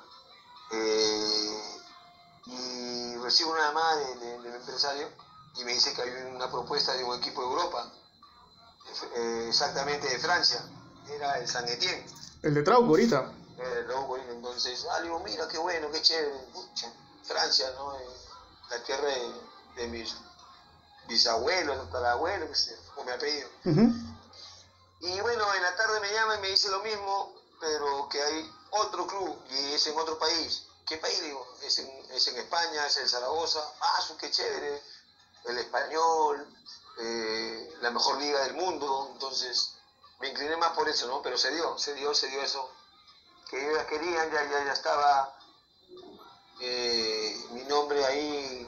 eh, 0.72 1.80
y 2.46 3.16
recibo 3.18 3.52
una 3.52 3.68
llamada 3.68 3.96
del 4.16 4.46
empresario 4.46 5.08
y 5.56 5.64
me 5.66 5.74
dice 5.74 5.94
que 5.94 6.02
hay 6.02 6.10
una 6.34 6.50
propuesta 6.50 6.94
de 6.94 7.04
un 7.04 7.18
equipo 7.18 7.42
de 7.42 7.48
Europa, 7.48 7.92
eh, 9.16 9.46
exactamente 9.50 10.08
de 10.08 10.20
Francia, 10.20 10.64
era 11.08 11.38
el 11.40 11.48
San 11.48 11.68
Etienne. 11.68 12.06
El 12.42 12.54
de 12.54 12.64
Trauco 12.64 12.90
ahorita. 12.90 13.34
Eh, 13.58 13.86
entonces, 14.30 14.88
ah, 14.92 15.02
digo, 15.02 15.20
mira, 15.20 15.48
qué 15.48 15.58
bueno, 15.58 15.92
qué 15.92 16.02
chévere, 16.02 16.34
Francia, 17.24 17.72
¿no? 17.76 17.94
La 18.70 18.84
tierra 18.84 19.08
de, 19.08 19.34
mis 19.88 20.16
bisabuelos, 21.08 21.78
tatarabuelos, 21.86 22.50
que 22.50 22.56
sé, 22.56 22.78
con 22.96 23.06
mi 23.06 23.12
apellido. 23.12 23.50
Y 25.02 25.22
bueno, 25.22 25.54
en 25.54 25.64
la 25.64 25.76
tarde 25.76 26.00
me 26.02 26.12
llama 26.12 26.36
y 26.36 26.40
me 26.40 26.50
dice 26.50 26.70
lo 26.70 26.80
mismo, 26.82 27.34
pero 27.60 28.08
que 28.10 28.22
hay 28.22 28.52
otro 28.72 29.08
club 29.08 29.38
y 29.50 29.74
es 29.74 29.88
en 29.88 29.98
otro 29.98 30.20
país. 30.20 30.70
¿qué 30.90 30.98
país? 30.98 31.22
Digo, 31.22 31.48
es 31.62 31.80
en, 31.80 31.88
es 32.12 32.28
en 32.28 32.38
España, 32.38 32.88
es 32.88 32.98
el 32.98 33.08
Zaragoza. 33.08 33.64
Ah, 33.80 34.02
su 34.02 34.18
qué 34.18 34.32
chévere. 34.32 34.82
El 35.46 35.58
español, 35.60 36.48
eh, 37.00 37.74
la 37.82 37.92
mejor 37.92 38.18
liga 38.18 38.42
del 38.42 38.56
mundo. 38.56 39.12
Entonces, 39.14 39.76
me 40.20 40.30
incliné 40.30 40.58
más 40.58 40.72
por 40.72 40.90
eso, 40.90 41.08
¿no? 41.08 41.22
Pero 41.22 41.38
se 41.38 41.52
dio, 41.52 41.78
se 41.78 41.94
dio, 41.94 42.14
se 42.14 42.28
dio 42.28 42.42
eso. 42.42 42.70
Que 43.50 43.70
ellos 43.70 43.84
querían, 43.84 44.32
ya, 44.32 44.44
ya, 44.50 44.66
ya 44.66 44.74
estaba 44.74 45.38
eh, 46.60 47.46
mi 47.52 47.64
nombre 47.64 48.04
ahí 48.04 48.68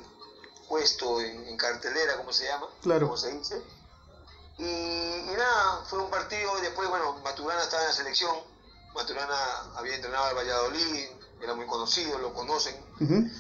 puesto 0.72 1.20
en, 1.20 1.46
en, 1.48 1.58
cartelera, 1.58 2.16
como 2.16 2.32
se 2.32 2.46
llama, 2.46 2.66
claro. 2.82 3.08
como 3.08 3.18
se 3.18 3.30
dice. 3.38 3.62
Y, 4.58 4.64
y, 4.64 5.34
nada, 5.38 5.84
fue 5.86 6.00
un 6.00 6.10
partido 6.10 6.58
y 6.60 6.62
después, 6.62 6.88
bueno, 6.88 7.18
Maturana 7.26 7.62
estaba 7.62 7.82
en 7.84 7.90
la 7.90 7.94
selección, 7.94 8.34
Maturana 8.96 9.36
había 9.76 9.96
entrenado 9.96 10.28
al 10.28 10.36
Valladolid, 10.36 11.10
era 11.42 11.56
muy 11.56 11.66
conocido, 11.66 12.18
lo 12.20 12.34
conocen, 12.34 12.76
uh 13.02 13.04
-huh. 13.04 13.32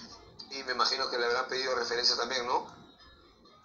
y 0.51 0.63
me 0.63 0.73
imagino 0.73 1.09
que 1.09 1.17
le 1.17 1.25
habrán 1.25 1.47
pedido 1.47 1.73
referencia 1.73 2.17
también, 2.17 2.45
¿no? 2.45 2.67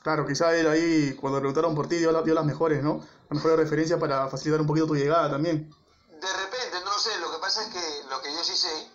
Claro, 0.04 0.25
quizá 0.25 0.54
él 0.54 0.68
ahí, 0.68 1.16
cuando 1.20 1.40
preguntaron 1.40 1.75
por 1.75 1.88
ti, 1.88 1.96
dio, 1.96 2.12
la, 2.12 2.23
dio 2.23 2.35
las 2.35 2.44
mejores, 2.44 2.85
¿no? 2.85 3.04
Las 3.28 3.38
mejores 3.38 3.58
referencias 3.58 3.99
para 3.99 4.28
facilitar 4.28 4.61
un 4.61 4.68
poquito 4.68 4.87
tu 4.87 4.94
llegada 4.94 5.28
también. 5.28 5.75
De 6.08 6.32
repente, 6.32 6.78
no 6.85 6.92
lo 6.92 6.99
sé, 7.00 7.18
lo 7.18 7.32
que 7.32 7.38
pasa 7.38 7.64
es 7.64 7.68
que 7.75 8.04
lo 8.08 8.23
que 8.23 8.32
yo 8.32 8.44
sí 8.44 8.56
sé 8.56 8.90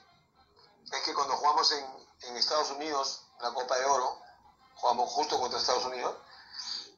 es 0.94 1.01
que 1.04 1.13
cuando 1.13 1.36
jugamos 1.36 1.70
en, 1.74 1.86
en 2.30 2.38
Estados 2.38 2.72
Unidos, 2.72 3.24
la 3.42 3.54
Copa 3.54 3.78
de 3.78 3.84
Oro, 3.84 4.22
jugamos 4.82 5.10
justo 5.12 5.40
contra 5.40 5.60
Estados 5.60 5.86
Unidos, 5.86 6.16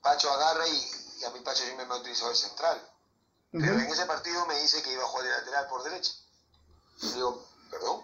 Pacho 0.02 0.32
agarra 0.32 0.68
y, 0.68 0.92
y 1.20 1.24
a 1.26 1.30
mí 1.32 1.40
Pacho 1.42 1.64
siempre 1.64 1.86
me 1.86 1.94
ha 1.94 1.98
utilizado 1.98 2.32
el 2.32 2.38
central. 2.38 2.78
Uh 3.52 3.58
-huh. 3.58 3.62
Pero 3.62 3.80
en 3.80 3.88
ese 3.88 4.06
partido 4.06 4.46
me 4.48 4.58
dice 4.60 4.82
que 4.82 4.94
iba 4.94 5.04
a 5.04 5.08
jugar 5.08 5.26
de 5.26 5.32
lateral 5.32 5.68
por 5.68 5.84
derecha. 5.84 6.14
Y 7.02 7.10
digo, 7.12 7.46
perdón, 7.70 8.04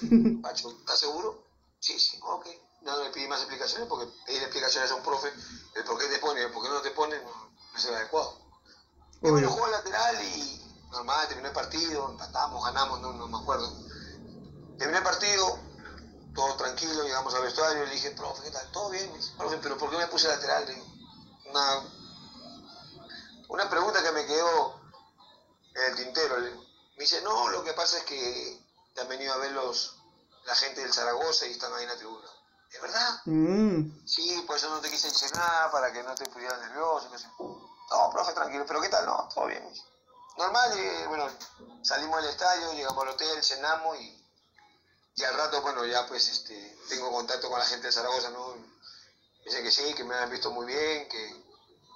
Pacho, 0.42 0.70
¿estás 0.70 0.98
seguro? 0.98 1.44
Sí, 1.80 1.98
sí, 1.98 2.18
ok. 2.22 2.46
No, 2.82 3.02
le 3.02 3.10
pedí 3.10 3.26
más 3.26 3.40
explicaciones 3.40 3.88
porque 3.88 4.06
pedir 4.26 4.42
explicaciones 4.42 4.90
a 4.90 4.94
un 4.94 5.02
profe, 5.02 5.32
el 5.74 5.84
por 5.84 5.98
qué 5.98 6.06
te 6.06 6.18
pone, 6.18 6.42
el 6.42 6.52
por 6.52 6.62
qué 6.62 6.68
no 6.68 6.80
te 6.80 6.90
pone, 6.90 7.16
no, 7.20 7.50
el 7.88 7.94
adecuado. 7.94 8.38
Y 9.22 9.30
bueno, 9.30 9.50
jugó 9.50 9.66
lateral 9.68 10.16
y 10.22 10.62
normal, 10.90 11.26
terminó 11.26 11.48
el 11.48 11.54
partido, 11.54 12.10
empatamos, 12.10 12.64
ganamos, 12.64 13.00
no, 13.00 13.12
no 13.12 13.26
me 13.26 13.38
acuerdo. 13.38 13.72
Terminé 14.78 14.98
el 14.98 15.04
partido, 15.04 15.58
todo 16.36 16.54
tranquilo, 16.56 17.02
llegamos 17.02 17.34
al 17.34 17.42
vestuario 17.42 17.82
y 17.82 17.86
le 17.86 17.94
dije, 17.94 18.12
profe, 18.12 18.44
¿qué 18.44 18.50
tal? 18.50 18.70
¿Todo 18.70 18.90
bien? 18.90 19.12
Dice, 19.14 19.32
profe, 19.36 19.58
pero 19.62 19.76
¿por 19.76 19.90
qué 19.90 19.96
me 19.96 20.06
puse 20.06 20.28
lateral? 20.28 20.66
Una, 21.46 21.82
una 23.48 23.68
pregunta 23.68 24.02
que 24.02 24.12
me 24.12 24.26
quedó 24.26 24.80
en 25.74 25.84
el 25.84 25.96
tintero. 25.96 26.36
Me 26.38 27.02
dice, 27.02 27.20
no, 27.22 27.48
lo 27.48 27.64
que 27.64 27.72
pasa 27.72 27.98
es 27.98 28.04
que 28.04 28.62
te 28.94 29.00
han 29.00 29.08
venido 29.08 29.32
a 29.34 29.38
ver 29.38 29.52
los, 29.52 29.96
la 30.44 30.54
gente 30.54 30.82
del 30.82 30.92
Zaragoza 30.92 31.46
y 31.46 31.52
están 31.52 31.72
ahí 31.74 31.82
en 31.82 31.88
la 31.88 31.96
tribuna. 31.96 32.28
¿Es 32.70 32.82
verdad? 32.82 33.20
Mm. 33.24 34.06
Sí, 34.06 34.44
por 34.46 34.56
eso 34.56 34.68
no 34.68 34.80
te 34.80 34.90
quise 34.90 35.08
enseñar, 35.08 35.70
para 35.70 35.92
que 35.92 36.02
no 36.02 36.14
te 36.14 36.26
pusieras 36.26 36.60
nervioso. 36.60 37.08
No, 37.38 38.10
profe, 38.12 38.32
tranquilo, 38.32 38.64
pero 38.66 38.80
¿qué 38.80 38.88
tal? 38.88 39.06
No, 39.06 39.28
todo 39.34 39.46
bien. 39.46 39.66
Normal, 40.36 40.78
y, 40.78 41.06
bueno, 41.06 41.30
salimos 41.82 42.20
del 42.20 42.30
estadio, 42.30 42.72
llegamos 42.74 43.02
al 43.02 43.10
hotel, 43.10 43.42
cenamos 43.42 43.98
y 43.98 44.25
y 45.16 45.24
al 45.24 45.34
rato, 45.34 45.62
bueno, 45.62 45.84
ya 45.86 46.06
pues 46.06 46.28
este, 46.28 46.76
tengo 46.90 47.10
contacto 47.10 47.48
con 47.48 47.58
la 47.58 47.64
gente 47.64 47.86
de 47.86 47.92
Zaragoza, 47.92 48.30
¿no? 48.30 48.54
Dicen 49.44 49.64
que 49.64 49.70
sí, 49.70 49.94
que 49.94 50.04
me 50.04 50.14
han 50.14 50.30
visto 50.30 50.50
muy 50.50 50.66
bien, 50.66 51.08
que, 51.08 51.34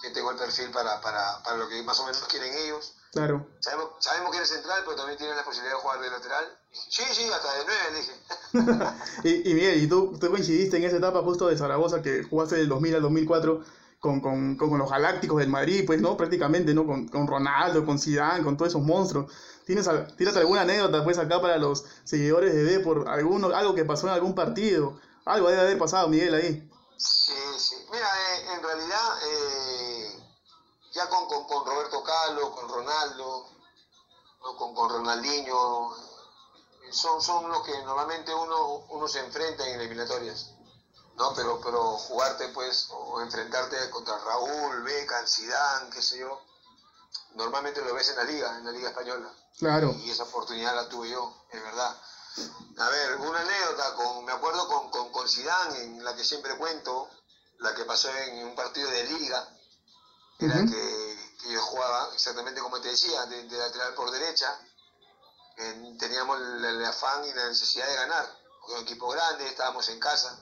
que 0.01 0.11
tengo 0.11 0.31
el 0.31 0.39
perfil 0.39 0.71
para, 0.71 1.01
para, 1.03 1.43
para, 1.43 1.59
lo 1.59 1.69
que 1.69 1.83
más 1.83 2.01
o 2.01 2.07
menos 2.07 2.25
quieren 2.29 2.55
ellos. 2.55 2.95
Claro. 3.13 3.47
Sabemos, 3.61 3.91
sabemos 3.99 4.31
que 4.31 4.39
eres 4.39 4.49
central, 4.49 4.83
pero 4.85 4.97
también 4.97 5.19
tienes 5.19 5.37
la 5.37 5.45
posibilidad 5.45 5.77
de 5.77 5.83
jugar 5.83 6.01
de 6.01 6.11
lateral. 6.11 6.59
Sí, 6.73 7.03
sí, 7.13 7.29
hasta 7.31 7.53
de 7.53 7.65
nueve, 7.67 7.99
dije. 7.99 9.45
y, 9.45 9.51
y 9.51 9.55
Miguel, 9.55 9.83
y 9.83 9.87
tú, 9.89 10.17
tú 10.19 10.31
coincidiste 10.31 10.79
en 10.79 10.85
esa 10.85 10.97
etapa 10.97 11.21
justo 11.21 11.49
de 11.49 11.59
Zaragoza, 11.59 12.01
que 12.01 12.23
jugaste 12.23 12.57
del 12.57 12.69
2000 12.69 12.95
al 12.95 13.03
2004 13.03 13.65
con, 13.99 14.21
con, 14.23 14.57
con, 14.57 14.79
los 14.79 14.91
Galácticos 14.91 15.39
del 15.39 15.51
Madrid, 15.51 15.85
pues, 15.87 16.01
¿no? 16.01 16.17
Prácticamente, 16.17 16.73
¿no? 16.73 16.87
Con, 16.87 17.09
con 17.09 17.27
Ronaldo, 17.27 17.85
con 17.85 17.99
Zidane, 17.99 18.43
con 18.43 18.57
todos 18.57 18.71
esos 18.71 18.83
monstruos. 18.83 19.31
¿Tienes, 19.71 19.89
tírate 20.17 20.41
alguna 20.41 20.63
anécdota, 20.63 21.05
pues, 21.05 21.17
acá 21.17 21.41
para 21.41 21.57
los 21.57 21.85
seguidores 22.03 22.53
de 22.53 22.65
D 22.65 22.81
por 22.81 23.09
alguno, 23.09 23.55
algo 23.55 23.73
que 23.73 23.85
pasó 23.85 24.09
en 24.09 24.15
algún 24.15 24.35
partido? 24.35 24.99
Algo 25.25 25.49
debe 25.49 25.61
haber 25.61 25.79
pasado, 25.79 26.09
Miguel, 26.09 26.35
ahí. 26.35 26.69
Sí, 26.97 27.33
sí. 27.57 27.77
Mira, 27.89 28.09
eh, 28.09 28.53
en 28.57 28.63
realidad, 28.65 29.19
eh, 29.23 30.25
ya 30.91 31.09
con, 31.09 31.25
con, 31.47 31.65
Roberto 31.65 32.03
Carlos, 32.03 32.51
con 32.51 32.69
Ronaldo, 32.69 33.47
con, 34.41 34.75
con 34.75 34.91
Ronaldinho, 34.91 35.95
son, 36.91 37.23
son 37.23 37.49
los 37.49 37.63
que 37.63 37.81
normalmente 37.85 38.35
uno, 38.35 38.87
uno 38.89 39.07
se 39.07 39.21
enfrenta 39.21 39.69
en 39.69 39.79
eliminatorias. 39.83 40.51
¿no? 41.15 41.33
Pero, 41.37 41.61
pero 41.63 41.97
jugarte, 41.97 42.49
pues, 42.49 42.89
o 42.91 43.21
enfrentarte 43.21 43.89
contra 43.91 44.19
Raúl, 44.19 44.83
Beckham, 44.83 45.25
Zidane, 45.29 45.91
qué 45.91 46.03
sé 46.03 46.19
yo, 46.19 46.41
normalmente 47.35 47.83
lo 47.83 47.95
ves 47.95 48.09
en 48.11 48.17
la 48.17 48.25
liga, 48.25 48.57
en 48.59 48.65
la 48.65 48.73
liga 48.73 48.89
española. 48.91 49.33
Claro. 49.59 49.95
Y 49.99 50.11
esa 50.11 50.25
oportunidad 50.25 50.75
la 50.75 50.89
tuve 50.89 51.11
yo, 51.11 51.45
es 51.51 51.63
verdad. 51.63 51.97
A 52.79 52.89
ver, 52.89 53.17
una 53.17 53.41
anécdota, 53.41 53.95
con, 53.95 54.25
me 54.25 54.33
acuerdo 54.33 54.67
con, 54.69 54.91
con, 54.91 55.13
con 55.13 55.29
Zidane, 55.29 55.83
en 55.83 56.05
la 56.05 56.15
que 56.15 56.25
siempre 56.25 56.57
cuento, 56.57 57.09
la 57.59 57.75
que 57.75 57.85
pasó 57.85 58.09
en 58.15 58.47
un 58.47 58.55
partido 58.55 58.91
de 58.91 59.05
liga, 59.05 59.49
era 60.39 60.55
uh 60.55 60.59
-huh. 60.59 60.71
que, 60.71 61.37
que, 61.43 61.53
yo 61.53 61.61
jugaba 61.61 62.11
exactamente 62.15 62.61
como 62.61 62.81
te 62.81 62.89
decía, 62.89 63.27
de, 63.27 63.43
de 63.45 63.59
lateral 63.59 63.95
por 63.95 64.11
derecha, 64.11 64.59
eh, 65.57 65.97
teníamos 65.99 66.41
el, 66.41 66.65
el, 66.65 66.85
afán 66.87 67.25
y 67.27 67.33
la 67.35 67.49
necesidad 67.49 67.87
de 67.87 67.97
ganar, 67.97 68.27
con 68.63 68.75
un 68.77 68.81
equipo 68.83 69.09
grande, 69.09 69.47
estábamos 69.47 69.89
en 69.91 70.01
casa, 70.01 70.41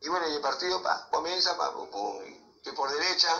y 0.00 0.08
bueno, 0.08 0.28
y 0.28 0.34
el 0.34 0.40
partido 0.40 0.82
pa, 0.82 1.08
comienza, 1.10 1.56
pa, 1.56 1.72
pum, 1.72 1.88
pum, 1.88 2.18
que 2.64 2.72
por 2.72 2.90
derecha, 2.90 3.32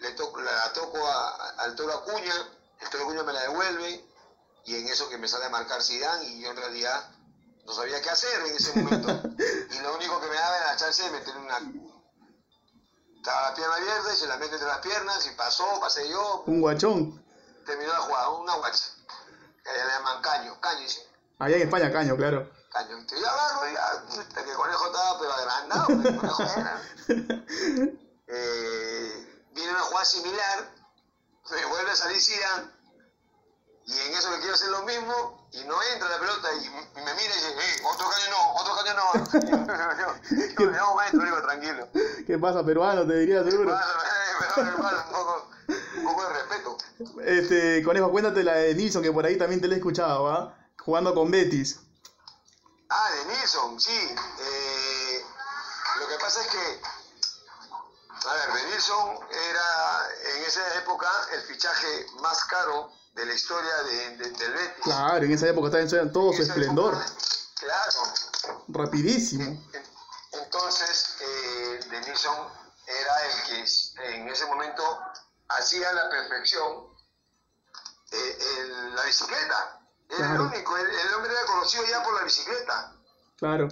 le 0.00 0.12
toco, 0.12 0.40
la 0.40 0.72
toco 0.72 1.06
a, 1.06 1.50
al 1.58 1.74
Toro 1.74 1.92
Acuña, 1.92 2.34
el 2.80 2.88
Toro 2.88 3.04
Acuña 3.04 3.22
me 3.22 3.32
la 3.32 3.42
devuelve, 3.42 4.04
y 4.64 4.76
en 4.76 4.86
eso 4.88 5.08
que 5.08 5.18
me 5.18 5.28
sale 5.28 5.46
a 5.46 5.50
marcar 5.50 5.82
Zidane, 5.82 6.24
y 6.24 6.42
yo 6.42 6.50
en 6.50 6.56
realidad 6.56 7.10
no 7.64 7.72
sabía 7.72 8.00
qué 8.00 8.10
hacer 8.10 8.46
en 8.46 8.56
ese 8.56 8.80
momento. 8.80 9.08
y 9.70 9.78
lo 9.80 9.94
único 9.94 10.20
que 10.20 10.26
me 10.26 10.34
daba 10.34 10.56
era 10.56 10.66
la 10.72 10.76
chance 10.76 11.02
de 11.02 11.10
meter 11.10 11.36
una... 11.36 11.58
Estaba 13.16 13.50
la 13.50 13.54
pierna 13.54 13.74
abierta 13.74 14.14
y 14.14 14.16
se 14.16 14.26
la 14.26 14.36
mete 14.38 14.54
entre 14.54 14.68
las 14.68 14.78
piernas, 14.78 15.26
y 15.26 15.36
pasó, 15.36 15.66
pasé 15.80 16.08
yo. 16.08 16.44
Un 16.46 16.62
guachón. 16.62 17.22
Terminó 17.66 17.92
la 17.92 18.00
jugada, 18.00 18.30
una 18.30 18.54
guacha. 18.54 18.84
Que 19.62 19.72
le 19.72 19.78
llaman 19.78 20.22
caño, 20.22 20.58
caño, 20.58 20.80
dice. 20.80 21.06
Allá 21.38 21.56
en 21.56 21.62
España, 21.62 21.92
caño, 21.92 22.16
claro. 22.16 22.50
Caño. 22.72 22.96
Yo 23.10 23.28
agarro 23.28 23.68
y 23.68 23.74
ya, 23.74 24.42
que 24.42 24.50
el 24.50 24.56
conejo 24.56 24.86
estaba 24.86 25.18
pero 25.18 25.32
agrandado, 25.32 25.88
el 25.90 26.16
conejo 26.16 26.42
era. 26.42 26.82
eh, 28.26 28.89
viene 29.70 29.78
una 29.78 29.88
jugada 29.88 30.04
similar, 30.04 30.70
me 31.50 31.64
vuelve 31.66 31.90
a 31.90 31.96
salir 31.96 32.20
Zidane, 32.20 32.70
y 33.86 33.92
en 33.92 34.14
eso 34.14 34.30
que 34.32 34.38
quiero 34.38 34.54
hacer 34.54 34.70
lo 34.70 34.82
mismo, 34.82 35.48
y 35.52 35.64
no 35.64 35.82
entra 35.94 36.08
la 36.08 36.18
pelota, 36.18 36.48
y, 36.54 36.68
me 36.96 37.14
mira 37.14 37.34
y 37.34 37.38
dice, 37.38 37.54
hey, 37.58 37.82
otro 37.84 38.08
caño 38.10 38.30
no, 38.30 38.54
otro 38.54 38.74
caño 38.76 38.94
no. 38.94 40.54
yo, 40.64 40.70
me 40.70 40.78
hago 40.78 40.94
maestro, 40.94 41.24
digo, 41.24 41.42
tranquilo. 41.42 41.88
¿Qué 42.26 42.38
pasa, 42.38 42.64
peruano? 42.64 43.06
Te 43.06 43.14
diría 43.14 43.44
seguro. 43.44 43.76
¿Qué 43.76 44.46
pasa, 44.46 44.60
hermano? 44.68 45.04
Un 45.06 45.12
poco, 45.12 45.50
un 45.98 46.04
poco 46.04 46.22
de 46.24 46.32
respeto. 46.34 46.76
Este, 47.24 47.82
conejo, 47.84 48.10
cuéntate 48.10 48.42
la 48.42 48.54
de 48.54 48.74
Nilsson, 48.74 49.02
que 49.02 49.12
por 49.12 49.24
ahí 49.24 49.38
también 49.38 49.60
te 49.60 49.68
la 49.68 49.74
he 49.74 49.78
escuchado, 49.78 50.28
¿ah? 50.28 50.56
¿eh? 50.56 50.72
Jugando 50.78 51.14
con 51.14 51.30
Betis. 51.30 51.80
Ah, 52.88 53.10
de 53.12 53.34
Nilsson, 53.34 53.80
sí. 53.80 54.16
Eh, 54.40 55.24
lo 56.00 56.08
que 56.08 56.16
pasa 56.16 56.42
es 56.42 56.48
que, 56.48 56.80
a 58.26 58.34
ver, 58.34 58.52
de 58.52 58.70
Nilsson 58.70 59.18
era 59.30 60.08
en 60.36 60.44
esa 60.44 60.78
época 60.78 61.08
el 61.32 61.42
fichaje 61.42 62.06
más 62.20 62.44
caro 62.44 62.92
de 63.14 63.26
la 63.26 63.34
historia 63.34 63.82
de, 63.82 64.16
de, 64.16 64.30
del 64.30 64.52
Betis. 64.52 64.84
Claro, 64.84 65.24
en 65.24 65.32
esa 65.32 65.48
época 65.48 65.78
estaba 65.78 66.02
en 66.02 66.12
todo 66.12 66.32
su 66.32 66.42
esplendor. 66.42 66.94
Época, 66.94 67.14
claro. 67.60 68.14
Rapidísimo. 68.68 69.68
Entonces, 70.32 71.16
eh, 71.20 71.80
era 72.86 73.24
el 73.26 73.42
que 73.46 74.14
en 74.14 74.28
ese 74.28 74.46
momento 74.46 74.82
hacía 75.48 75.92
la 75.92 76.10
perfección 76.10 76.90
eh, 78.10 78.38
el, 78.58 78.94
la 78.94 79.02
bicicleta. 79.04 79.80
Era 80.08 80.18
claro. 80.18 80.34
el 80.34 80.40
único, 80.40 80.76
el, 80.76 80.86
el, 80.90 81.14
hombre 81.14 81.32
era 81.32 81.44
conocido 81.46 81.84
ya 81.86 82.02
por 82.02 82.14
la 82.14 82.24
bicicleta. 82.24 82.92
Claro. 83.38 83.68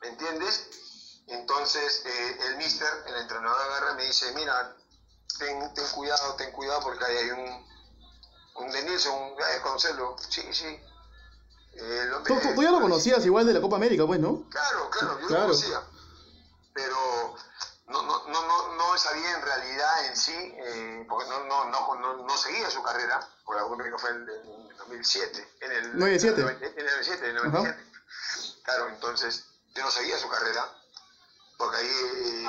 ¿Me 0.00 0.08
entiendes? 0.08 0.68
Entonces 1.32 2.02
eh, 2.04 2.38
el 2.46 2.56
mister, 2.56 2.88
el 3.06 3.16
entrenador 3.16 3.60
agarra 3.60 3.92
y 3.92 3.96
me 3.96 4.04
dice, 4.04 4.32
mira, 4.34 4.76
ten, 5.38 5.72
ten 5.74 5.86
cuidado, 5.94 6.34
ten 6.34 6.52
cuidado 6.52 6.80
porque 6.82 7.04
ahí 7.04 7.16
hay 7.16 7.30
un, 7.30 7.66
un 8.56 8.70
Denilson, 8.70 9.14
un, 9.14 9.36
conocerlo. 9.62 10.16
Sí, 10.28 10.42
sí. 10.52 10.80
Hombre, 12.14 12.34
¿Tú, 12.34 12.54
tú, 12.54 12.62
ya 12.62 12.70
lo 12.70 12.82
conocías 12.82 13.24
igual 13.24 13.46
de 13.46 13.54
la 13.54 13.60
Copa 13.62 13.76
América, 13.76 14.06
pues, 14.06 14.20
¿no? 14.20 14.46
Claro, 14.50 14.90
claro, 14.90 15.20
yo 15.20 15.26
claro. 15.26 15.42
lo 15.48 15.54
conocía. 15.54 15.82
Pero 16.74 17.34
no, 17.86 18.02
no, 18.02 18.28
no, 18.28 18.46
no, 18.46 18.74
no 18.74 18.98
sabía 18.98 19.36
en 19.36 19.42
realidad 19.42 20.06
en 20.06 20.16
sí, 20.16 20.34
eh, 20.36 21.06
porque 21.08 21.30
no, 21.30 21.44
no, 21.44 21.64
no, 21.70 21.94
no, 21.94 22.26
no 22.26 22.36
seguía 22.36 22.70
su 22.70 22.82
carrera, 22.82 23.26
porque 23.44 23.58
la 23.58 23.62
Copa 23.62 23.74
América 23.76 23.98
fue 23.98 24.10
en 24.10 24.28
el 24.28 24.76
2007. 24.76 25.48
En 25.60 25.72
el 25.72 25.98
97. 25.98 26.40
En 26.42 26.48
el 26.48 26.60
97, 26.60 27.24
en 27.24 27.36
el 27.36 27.42
97. 27.50 27.92
Claro, 28.64 28.88
entonces 28.88 29.46
yo 29.74 29.82
no 29.82 29.90
seguía 29.90 30.18
su 30.18 30.28
carrera, 30.28 30.68
porque 31.62 31.76
ahí 31.76 32.48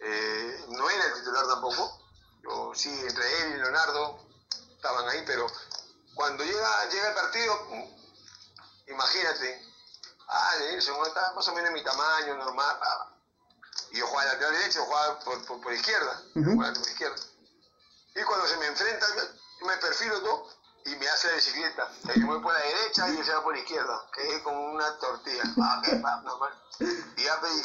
eh, 0.00 0.64
no 0.68 0.88
era 0.88 1.04
el 1.04 1.14
titular 1.14 1.46
tampoco. 1.46 2.00
Yo 2.42 2.72
sí, 2.74 2.88
entre 2.88 3.42
él 3.42 3.50
y 3.52 3.58
Leonardo 3.58 4.18
estaban 4.76 5.06
ahí, 5.10 5.22
pero 5.26 5.46
cuando 6.14 6.42
llega, 6.42 6.88
llega 6.88 7.08
el 7.08 7.14
partido, 7.14 7.54
mm, 7.68 8.90
imagínate, 8.92 9.62
ah, 10.28 10.54
Nelson 10.58 11.06
está 11.06 11.32
más 11.34 11.46
o 11.48 11.52
menos 11.52 11.68
en 11.68 11.74
mi 11.74 11.82
tamaño, 11.84 12.34
normal. 12.36 12.78
ah, 12.80 13.10
Y 13.90 13.98
yo 13.98 14.06
jugaba 14.06 14.32
lateral 14.32 14.54
derecho, 14.54 14.84
jugaba 14.86 15.18
por, 15.20 15.44
por, 15.44 15.60
por 15.60 15.72
izquierda, 15.74 16.22
Ujú. 16.34 16.52
jugaba 16.54 16.72
por 16.72 16.88
izquierda. 16.88 17.16
Y 18.14 18.22
cuando 18.22 18.46
se 18.46 18.56
me 18.56 18.66
enfrenta, 18.66 19.06
yo 19.60 19.66
me 19.66 19.76
perfilo 19.76 20.18
todo 20.22 20.48
y 20.86 20.96
me 20.96 21.08
hace 21.08 21.28
la 21.28 21.34
bicicleta. 21.34 21.84
O 21.84 22.06
sea, 22.06 22.14
yo 22.14 22.26
voy 22.26 22.40
por 22.40 22.54
la 22.54 22.60
derecha 22.60 23.06
y 23.10 23.18
él 23.18 23.24
se 23.24 23.32
va 23.34 23.42
por 23.42 23.52
la 23.54 23.60
izquierda. 23.60 24.02
Quedé 24.14 24.42
como 24.42 24.72
una 24.72 24.96
tortilla. 24.98 25.42
Ah, 25.60 25.82
normal. 26.22 26.58
Y 27.16 27.22
ya 27.24 27.38
pedí. 27.40 27.62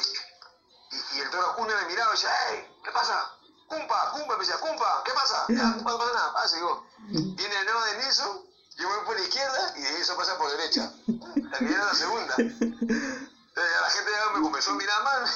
Y, 0.92 1.18
y 1.18 1.22
el 1.22 1.30
toro 1.30 1.54
Junior 1.54 1.82
me 1.84 1.90
miraba 1.90 2.12
y 2.12 2.16
decía, 2.16 2.30
¡Ey! 2.52 2.80
¿Qué 2.84 2.92
pasa? 2.92 3.32
¡Cumpa! 3.68 4.12
¡Cumpa! 4.12 4.34
Me 4.34 4.40
decía, 4.40 4.60
¡Cumpa! 4.60 5.04
¿Qué 5.06 5.14
pasa? 5.14 5.46
Ya, 5.50 5.64
no 5.64 5.84
pasa 5.84 6.14
nada. 6.14 6.34
Pasa, 6.34 6.56
digo. 6.56 6.86
Viene 7.08 7.56
el 7.60 7.66
nuevo 7.66 7.82
de 7.86 7.98
Nilsson, 7.98 8.46
yo 8.78 8.88
voy 8.88 9.06
por 9.06 9.16
la 9.16 9.22
izquierda 9.22 9.74
y 9.76 9.82
de 9.82 10.00
eso 10.00 10.16
pasa 10.16 10.38
por 10.38 10.50
derecha. 10.52 10.92
La 11.08 11.58
que 11.58 11.66
era 11.66 11.86
la 11.86 11.94
segunda. 11.94 12.34
Entonces 12.38 13.74
ya 13.74 13.82
la 13.82 13.90
gente 13.90 14.12
ya 14.12 14.38
me 14.38 14.42
comenzó 14.42 14.72
a 14.72 14.76
mirar 14.76 15.04
mal. 15.04 15.24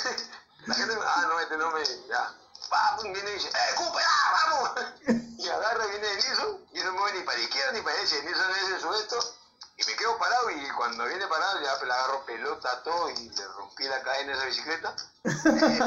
La 0.65 0.75
gente, 0.75 0.95
ah, 0.95 1.25
no, 1.27 1.39
este 1.41 1.57
no 1.57 1.71
me, 1.71 1.83
ya. 1.83 2.33
Pum, 2.95 3.11
viene 3.11 3.31
y 3.31 3.33
dice, 3.33 3.49
¡eh, 3.49 3.75
Cumpa, 3.75 3.99
vamos! 4.31 4.71
Y 5.37 5.49
agarra, 5.49 5.85
viene 5.87 6.07
de 6.07 6.15
Nilsson, 6.15 6.67
y 6.71 6.79
no 6.79 6.93
me 6.93 6.99
voy 6.99 7.11
ni 7.11 7.23
para 7.23 7.37
la 7.37 7.43
izquierda 7.43 7.71
ni 7.73 7.81
para 7.81 7.97
la 7.97 8.01
derecha. 8.01 8.23
Nilsson 8.23 8.51
es 8.51 8.69
eso, 8.77 8.95
esto. 8.95 9.35
Y 9.85 9.91
me 9.91 9.97
quedo 9.97 10.17
parado 10.17 10.49
y 10.51 10.69
cuando 10.77 11.05
viene 11.05 11.27
parado 11.27 11.59
ya 11.61 11.85
le 11.85 11.91
agarro 11.93 12.25
pelota 12.25 12.81
todo 12.83 13.09
y 13.09 13.29
le 13.29 13.47
rompí 13.57 13.83
la 13.85 14.01
cadena 14.01 14.31
de 14.31 14.37
esa 14.37 14.45
bicicleta. 14.45 14.95
Eh, 15.25 15.31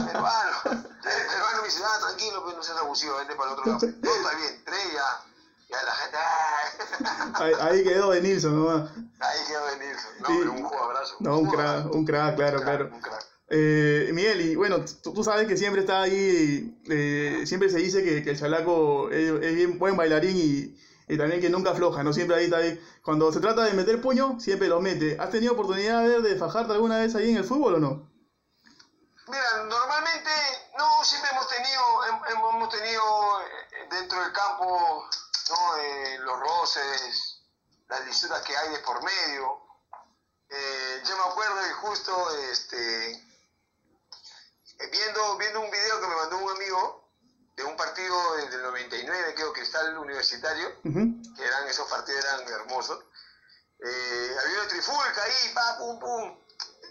peruano, 0.07 0.57
el 0.65 0.83
peruano 0.83 1.59
me 1.63 1.65
dice, 1.69 1.83
ah, 1.85 1.99
tranquilo, 2.01 2.43
pues 2.45 2.57
no 2.57 2.63
seas 2.63 2.79
abusivo, 2.79 3.17
vente 3.19 3.35
para 3.35 3.53
el 3.53 3.59
otro 3.59 3.73
lado. 3.73 3.87
No, 4.03 4.15
está 4.15 4.37
bien, 4.37 4.63
tres 4.65 4.93
ya. 4.93 5.23
Ya 5.69 5.83
la 5.83 5.93
gente, 5.93 6.17
¡ah! 6.17 7.33
Ahí, 7.35 7.53
ahí 7.61 7.85
quedó 7.85 8.11
de 8.13 8.21
Nilsson 8.23 8.55
nomás. 8.57 8.89
Ahí 9.19 9.39
quedó 9.49 9.67
de 9.67 9.77
Nilsson. 9.87 10.11
No, 10.21 10.27
Sí. 10.29 10.35
pero 10.39 10.53
un 10.53 10.63
jugadorazo. 10.63 11.17
No, 11.19 11.39
un 11.39 11.51
crack, 11.51 11.93
un 11.95 12.05
crack, 12.07 12.37
claro, 12.37 12.59
Un 12.59 12.63
crack, 12.65 12.77
claro. 12.79 12.95
un 12.95 13.01
crack. 13.01 13.27
Eh, 13.49 14.11
Miguel, 14.13 14.41
y 14.43 14.55
bueno, 14.57 14.85
tú, 15.03 15.13
tú 15.13 15.25
sabes 15.25 15.49
que 15.49 15.57
siempre 15.57 15.81
está 15.81 16.03
ahí, 16.03 16.81
eh, 16.89 17.43
siempre 17.47 17.69
se 17.69 17.79
dice 17.79 18.05
que, 18.05 18.23
que 18.23 18.31
el 18.31 18.39
chalaco 18.39 19.11
es, 19.11 19.31
es 19.43 19.55
bien 19.57 19.77
buen 19.79 19.97
bailarín 19.97 20.37
y, 20.37 20.77
y 21.09 21.17
también 21.17 21.41
que 21.41 21.49
nunca 21.51 21.71
afloja, 21.71 22.03
¿no? 22.03 22.13
Siempre 22.13 22.37
ahí 22.37 22.45
está 22.45 22.57
ahí. 22.59 22.81
Cuando 23.03 23.33
se 23.33 23.41
trata 23.41 23.63
de 23.65 23.73
meter 23.75 24.01
puño, 24.01 24.41
siempre 24.41 24.69
lo 24.69 24.81
mete. 24.81 25.17
¿Has 25.21 25.31
tenido 25.31 25.53
oportunidad 25.53 26.03
de, 26.03 26.21
de 26.21 26.37
fajarte 26.37 26.73
alguna 26.73 26.99
vez 26.99 27.15
ahí 27.15 27.31
en 27.31 27.37
el 27.37 27.45
fútbol 27.45 27.75
o 27.75 27.79
no? 27.79 28.11
Mira, 29.29 29.65
normalmente, 29.65 30.31
no, 30.79 31.05
siempre 31.05 31.31
hemos 31.33 31.49
tenido, 31.49 31.83
hem- 32.09 32.23
hem- 32.23 32.55
hemos 32.57 32.69
tenido 32.71 33.03
eh, 33.43 33.89
dentro 33.91 34.21
del 34.21 34.33
campo, 34.33 35.09
¿no? 35.51 35.77
Eh, 35.79 36.19
los 36.21 36.41
roces, 36.41 37.43
las 37.89 38.05
lisuras 38.07 38.43
que 38.43 38.57
hay 38.57 38.71
de 38.71 38.79
por 38.81 39.03
medio. 39.03 39.63
Eh, 40.49 41.03
yo 41.09 41.17
me 41.17 41.25
acuerdo 41.25 41.55
que 41.61 41.73
justo, 41.89 42.37
este, 42.53 43.25
viendo, 44.93 45.37
viendo 45.39 45.61
un 45.61 45.71
video 45.71 46.01
que 46.01 46.07
me 46.07 46.15
mandó 46.17 46.39
un 46.39 46.51
amigo 46.51 47.06
de 47.57 47.65
un 47.65 47.77
partido 47.77 48.37
del 48.37 48.63
99, 48.63 49.35
creo 49.35 49.53
el 49.89 49.99
universitario, 49.99 50.69
que 50.83 51.45
eran 51.45 51.67
esos 51.69 51.89
partidos 51.89 52.23
eran 52.25 52.47
hermosos. 52.49 53.03
Eh, 53.79 54.37
había 54.45 54.59
una 54.61 54.69
trifulca 54.69 55.23
ahí, 55.23 55.53
pa, 55.55 55.77
pum, 55.79 55.99
pum, 55.99 56.39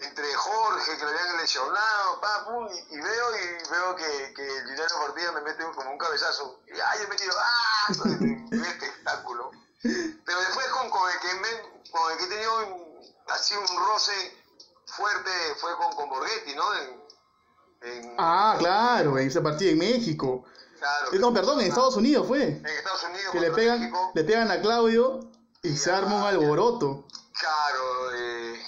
entre 0.02 0.34
Jorge, 0.34 0.96
que 0.96 1.04
lo 1.04 1.10
habían 1.10 1.36
lesionado, 1.36 2.20
pa, 2.20 2.44
pum, 2.46 2.68
y, 2.68 2.94
y 2.94 3.00
veo 3.00 3.36
y 3.36 3.70
veo 3.70 3.96
que, 3.96 4.34
que 4.34 4.48
Juliano 4.62 4.94
Portilla 5.00 5.32
me 5.32 5.40
mete 5.42 5.64
como 5.74 5.90
un 5.90 5.98
cabezazo. 5.98 6.60
Y 6.66 6.72
ay, 6.80 6.98
yo 7.02 7.08
me 7.08 7.16
tiro, 7.16 7.32
¡ah! 7.38 7.92
Un 8.20 8.64
espectáculo. 8.64 9.50
Pero 9.82 10.40
después 10.40 10.66
con, 10.68 10.90
con 10.90 11.10
el 11.10 11.18
que 11.20 11.34
me, 11.34 11.90
con 11.90 12.12
el 12.12 12.18
que 12.18 12.24
he 12.24 12.28
tenido 12.28 12.66
un- 12.66 13.14
así 13.28 13.54
un 13.54 13.66
roce 13.86 14.12
fuerte 14.86 15.30
fue 15.60 15.76
con, 15.76 15.92
con 15.94 16.08
Borghetti, 16.08 16.54
¿no? 16.54 16.74
En, 16.74 17.02
en- 17.82 18.16
Ah, 18.18 18.56
claro, 18.58 19.18
en 19.18 19.28
ese 19.28 19.40
partido 19.40 19.70
en 19.72 19.78
México. 19.78 20.44
Claro, 20.78 21.12
Eh, 21.12 21.18
No, 21.18 21.32
perdón, 21.32 21.60
en 21.60 21.66
Estados 21.68 21.96
Unidos 21.96 22.26
fue. 22.26 22.42
en 22.42 22.66
Estados 22.66 23.02
Unidos 23.04 23.32
Que 23.32 23.40
le 23.40 23.50
pegan, 23.50 23.80
México. 23.80 24.10
le 24.14 24.24
pegan 24.24 24.50
a 24.50 24.60
Claudio 24.60 25.20
y 25.62 25.76
se 25.76 25.90
arma 25.92 26.16
un 26.16 26.22
alboroto. 26.22 27.04
Claro, 27.38 28.12
eh, 28.14 28.62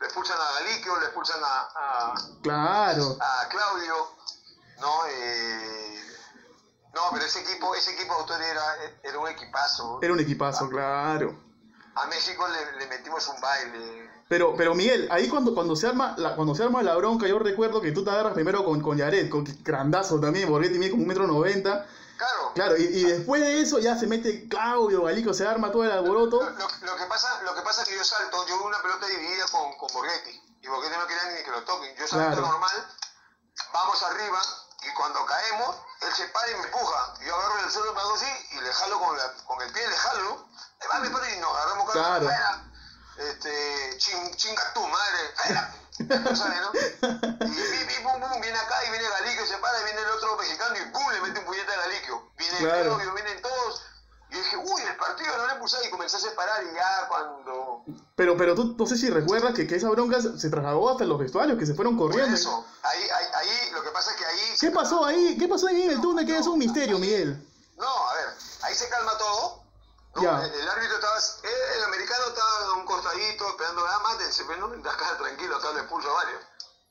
le 0.00 0.06
expulsan 0.06 0.36
a 0.40 0.60
Galiquio, 0.60 0.96
le 0.98 1.04
expulsan 1.06 1.40
a, 1.42 1.68
a, 1.74 2.14
Claro. 2.42 3.16
a 3.20 3.48
Claudio, 3.48 3.94
¿no? 4.80 4.92
Eh, 5.08 6.00
no, 6.94 7.02
pero 7.12 7.24
ese 7.24 7.40
equipo, 7.40 7.74
ese 7.74 7.92
equipo 7.92 8.14
de 8.14 8.20
autor 8.20 8.42
era, 8.42 8.64
era 9.02 9.18
un 9.18 9.28
equipazo. 9.28 9.98
Era 10.02 10.12
un 10.12 10.20
equipazo, 10.20 10.68
claro. 10.68 11.38
A 11.94 12.06
México 12.06 12.46
le, 12.48 12.78
le 12.78 12.86
metimos 12.86 13.26
un 13.28 13.40
baile. 13.40 14.09
Pero, 14.30 14.54
pero 14.56 14.76
Miguel, 14.76 15.08
ahí 15.10 15.28
cuando, 15.28 15.52
cuando 15.52 15.74
se 15.74 15.88
arma 15.88 16.14
la, 16.16 16.36
cuando 16.36 16.54
se 16.54 16.62
arma 16.62 16.84
la 16.84 16.94
bronca, 16.94 17.26
yo 17.26 17.40
recuerdo 17.40 17.80
que 17.80 17.90
tú 17.90 18.04
te 18.04 18.10
agarras 18.10 18.32
primero 18.32 18.64
con, 18.64 18.80
con 18.80 18.96
Yaret, 18.96 19.28
con 19.28 19.42
grandazo 19.64 20.20
también, 20.20 20.48
porque 20.48 20.68
tiene 20.68 20.88
como 20.88 21.02
un 21.02 21.08
metro 21.08 21.26
noventa. 21.26 21.84
Claro, 22.16 22.52
Claro, 22.54 22.76
y, 22.76 22.82
y 22.84 23.02
después 23.04 23.40
de 23.42 23.60
eso 23.60 23.80
ya 23.80 23.98
se 23.98 24.06
mete 24.06 24.46
Claudio, 24.46 25.02
Galico, 25.02 25.34
se 25.34 25.44
arma 25.44 25.72
todo 25.72 25.82
el 25.82 25.90
alboroto. 25.90 26.38
lo, 26.42 26.68
lo 26.86 26.96
que 26.96 27.06
pasa, 27.06 27.42
lo 27.42 27.56
que 27.56 27.62
pasa 27.62 27.82
es 27.82 27.88
que 27.88 27.96
yo 27.96 28.04
salto, 28.04 28.46
yo 28.46 28.56
veo 28.56 28.68
una 28.68 28.80
pelota 28.80 29.04
dividida 29.08 29.46
con, 29.50 29.76
con 29.76 29.88
Borghetti, 29.92 30.30
y 30.62 30.68
Borghetti 30.68 30.94
no 30.96 31.06
quería 31.08 31.24
ni 31.36 31.42
que 31.42 31.50
lo 31.50 31.62
toquen. 31.64 31.90
Yo 31.96 32.06
salto 32.06 32.30
Claro. 32.30 32.46
normal, 32.46 32.86
vamos 33.72 34.00
arriba, 34.04 34.38
y 34.88 34.94
cuando 34.94 35.26
caemos, 35.26 35.74
él 36.02 36.12
se 36.14 36.26
para 36.28 36.48
y 36.52 36.54
me 36.54 36.64
empuja. 36.66 37.14
Yo 37.26 37.34
agarro 37.34 37.64
el 37.64 37.70
suelo, 37.70 37.92
me 37.94 38.00
hago 38.00 38.14
así, 38.14 38.30
y 38.52 38.60
le 38.60 38.72
jalo 38.72 38.98
con, 39.00 39.16
la, 39.16 39.32
con 39.44 39.60
el 39.60 39.72
pie, 39.72 39.88
le 39.88 39.96
jalo, 39.96 40.46
le 40.80 40.86
va, 40.86 41.18
paro 41.18 41.26
y 41.34 41.40
nos 41.40 41.50
agarramos 41.50 41.90
cada 41.90 42.04
Claro. 42.20 42.28
afuera. 42.28 42.66
Este, 43.20 43.69
ching, 44.00 44.34
chinga 44.36 44.72
tu 44.74 44.80
madre. 44.80 45.22
Tú 46.28 46.36
sabes, 46.36 46.58
¿no? 46.64 46.72
Y 46.72 48.02
pum, 48.02 48.20
pum, 48.20 48.40
viene 48.40 48.58
acá 48.58 48.76
y 48.86 48.90
viene 48.90 49.04
Galiquio, 49.08 49.46
se 49.46 49.58
para, 49.58 49.80
y 49.80 49.84
viene 49.84 50.00
el 50.00 50.08
otro 50.08 50.36
mexicano 50.36 50.74
y 50.76 50.90
pum, 50.90 51.02
le 51.12 51.20
mete 51.20 51.38
un 51.40 51.44
puñete 51.44 51.72
a 51.72 51.76
Galiquio. 51.76 52.30
Viene 52.38 52.58
Claro. 52.58 52.96
Claudio, 52.96 53.14
vienen 53.14 53.42
todos. 53.42 53.82
Y 54.30 54.36
dije, 54.36 54.56
uy, 54.56 54.82
el 54.82 54.96
partido 54.96 55.36
no 55.36 55.46
le 55.48 55.54
puse 55.56 55.76
y 55.84 55.90
comencé 55.90 56.16
a 56.16 56.20
separar 56.20 56.62
y 56.62 56.74
ya 56.74 57.08
cuando... 57.08 57.82
Pero, 58.14 58.36
pero 58.36 58.54
tú 58.54 58.76
no 58.78 58.86
sé 58.86 58.96
si 58.96 59.10
recuerdas 59.10 59.54
que, 59.54 59.66
que 59.66 59.74
esa 59.74 59.90
bronca 59.90 60.20
se, 60.22 60.48
trasladó 60.48 60.88
hasta 60.88 61.04
los 61.04 61.18
vestuarios, 61.18 61.58
que 61.58 61.66
se 61.66 61.74
fueron 61.74 61.98
corriendo. 61.98 62.34
eso, 62.34 62.64
ahí, 62.82 63.02
ahí, 63.02 63.26
ahí, 63.34 63.70
lo 63.72 63.82
que 63.82 63.90
pasa 63.90 64.12
es 64.12 64.16
que 64.16 64.24
ahí... 64.24 64.56
¿Qué 64.60 64.70
pasó 64.70 65.04
ahí? 65.04 65.36
¿Qué 65.36 65.48
pasó 65.48 65.66
ahí 65.66 65.82
en 65.82 65.90
el 65.90 66.00
túnel? 66.00 66.24
Que 66.24 66.38
es 66.38 66.46
un 66.46 66.58
misterio, 66.58 66.98
Miguel. 67.00 67.44
No, 67.76 68.08
a 68.08 68.14
ver, 68.14 68.26
ahí 68.62 68.74
se 68.74 68.88
calma 68.88 69.18
todo. 69.18 69.64
¿no? 70.14 70.22
Ya. 70.22 70.44
El, 70.44 70.54
el 70.54 70.68
árbitro 70.68 70.89
ah, 74.40 74.44
mátense, 74.44 74.44
pero 74.46 74.66
no, 74.68 74.90
acá 74.90 75.16
tranquilo, 75.18 75.56
acá 75.56 75.72
lo 75.72 75.78
expulso 75.80 76.10
a 76.10 76.24
varios. 76.24 76.42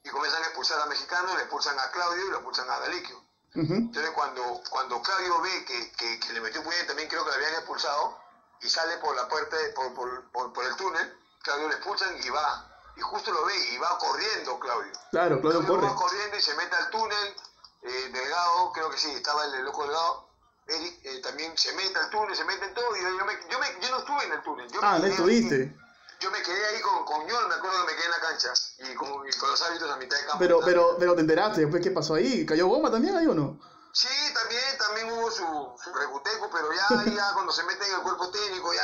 Y 0.04 0.10
comienzan 0.10 0.42
a 0.44 0.46
expulsar 0.48 0.80
a 0.82 0.86
mexicanos, 0.86 1.36
le 1.36 1.42
expulsan 1.42 1.78
a 1.80 1.92
Claudio 1.92 2.26
y 2.28 2.30
lo 2.30 2.36
expulsan 2.38 2.70
a 2.70 2.80
Galiquio. 2.80 3.18
Ujú. 3.56 3.74
Entonces 3.74 4.12
cuando, 4.12 4.62
cuando 4.70 5.02
Claudio 5.02 5.42
ve 5.42 5.66
que, 5.66 5.92
que, 5.94 6.20
que 6.20 6.34
le 6.34 6.42
metió 6.42 6.62
un 6.62 6.66
puñete, 6.66 6.86
también 6.86 7.10
creo 7.10 7.24
que 7.26 7.32
le 7.32 7.36
habían 7.38 7.54
expulsado, 7.56 8.18
y 8.62 8.70
sale 8.70 8.98
por 8.98 9.16
la 9.16 9.28
puerta, 9.28 9.58
por, 9.76 9.94
por, 9.94 10.32
por, 10.32 10.54
por 10.54 10.66
el 10.66 10.76
túnel, 10.76 11.18
Claudio 11.44 11.68
le 11.70 11.76
expulsan 11.76 12.16
y 12.24 12.30
va. 12.30 12.66
Y 12.96 13.02
justo 13.02 13.32
lo 13.32 13.46
ve 13.46 13.54
y 13.72 13.78
va 13.78 13.98
corriendo 13.98 14.60
Claudio. 14.60 14.92
Claro, 15.12 15.40
Claudio 15.42 15.66
corre. 15.66 15.88
va 15.88 15.96
corriendo 15.96 16.38
y 16.38 16.42
se 16.42 16.54
mete 16.56 16.76
al 16.76 16.90
túnel. 16.90 17.36
Eh, 17.82 18.10
Delgado, 18.12 18.72
creo 18.74 18.90
que 18.90 18.98
sí, 18.98 19.10
estaba 19.12 19.46
el, 19.46 19.54
el 19.56 19.64
loco 19.66 19.84
Delgado. 19.84 20.30
Eric 20.68 21.00
eh, 21.04 21.22
también 21.22 21.58
se 21.58 21.72
mete 21.74 21.98
al 21.98 22.10
túnel, 22.10 22.36
se 22.36 22.44
mete 22.44 22.66
en 22.66 22.74
todo. 22.74 22.96
Y 22.98 23.02
yo, 23.02 23.10
yo, 23.18 23.26
me, 23.26 23.34
yo, 23.50 23.58
me- 23.60 23.80
yo 23.80 23.90
no 23.92 24.00
estuve 24.00 24.24
en 24.26 24.32
el 24.34 24.44
túnel. 24.44 24.70
Yo 24.70 24.80
Ah, 24.84 24.94
me 25.00 25.00
no 25.00 25.06
estuviste. 25.08 25.76
Yo 26.20 26.32
me 26.32 26.42
quedé 26.42 26.66
ahí 26.68 26.82
con, 26.82 27.06
con 27.06 27.26
Yol, 27.28 27.48
me 27.48 27.56
acuerdo 27.56 27.86
que 27.86 27.92
me 27.94 27.96
quedé 27.98 28.06
en 28.06 28.12
la 28.12 28.20
cancha. 28.20 28.54
Y 28.80 28.94
con, 28.96 29.10
y 29.28 29.32
con 29.38 29.50
los 29.52 29.62
árbitros 29.62 29.90
a 29.90 29.96
mitad 29.98 30.18
de 30.18 30.24
campo. 30.26 30.40
Pero, 30.40 30.60
pero, 30.64 30.96
pero 31.00 31.16
te 31.16 31.22
enteraste 31.22 31.62
después 31.62 31.82
qué 31.82 31.92
pasó 31.92 32.16
ahí. 32.16 32.46
¿Cayó 32.46 32.68
bomba 32.68 32.92
también 32.92 33.16
ahí 33.16 33.28
o 33.28 33.34
no? 33.34 33.60
Sí, 33.92 34.08
también, 34.36 34.62
también 34.78 35.12
hubo 35.12 35.32
su, 35.32 35.44
su 35.84 35.94
recuteco, 35.94 36.50
pero 36.54 36.70
ya, 36.72 37.04
ya 37.16 37.34
cuando 37.34 37.52
se 37.52 37.64
mete 37.64 37.88
en 37.88 37.96
el 37.96 38.02
cuerpo 38.02 38.30
técnico, 38.30 38.72
ya, 38.72 38.82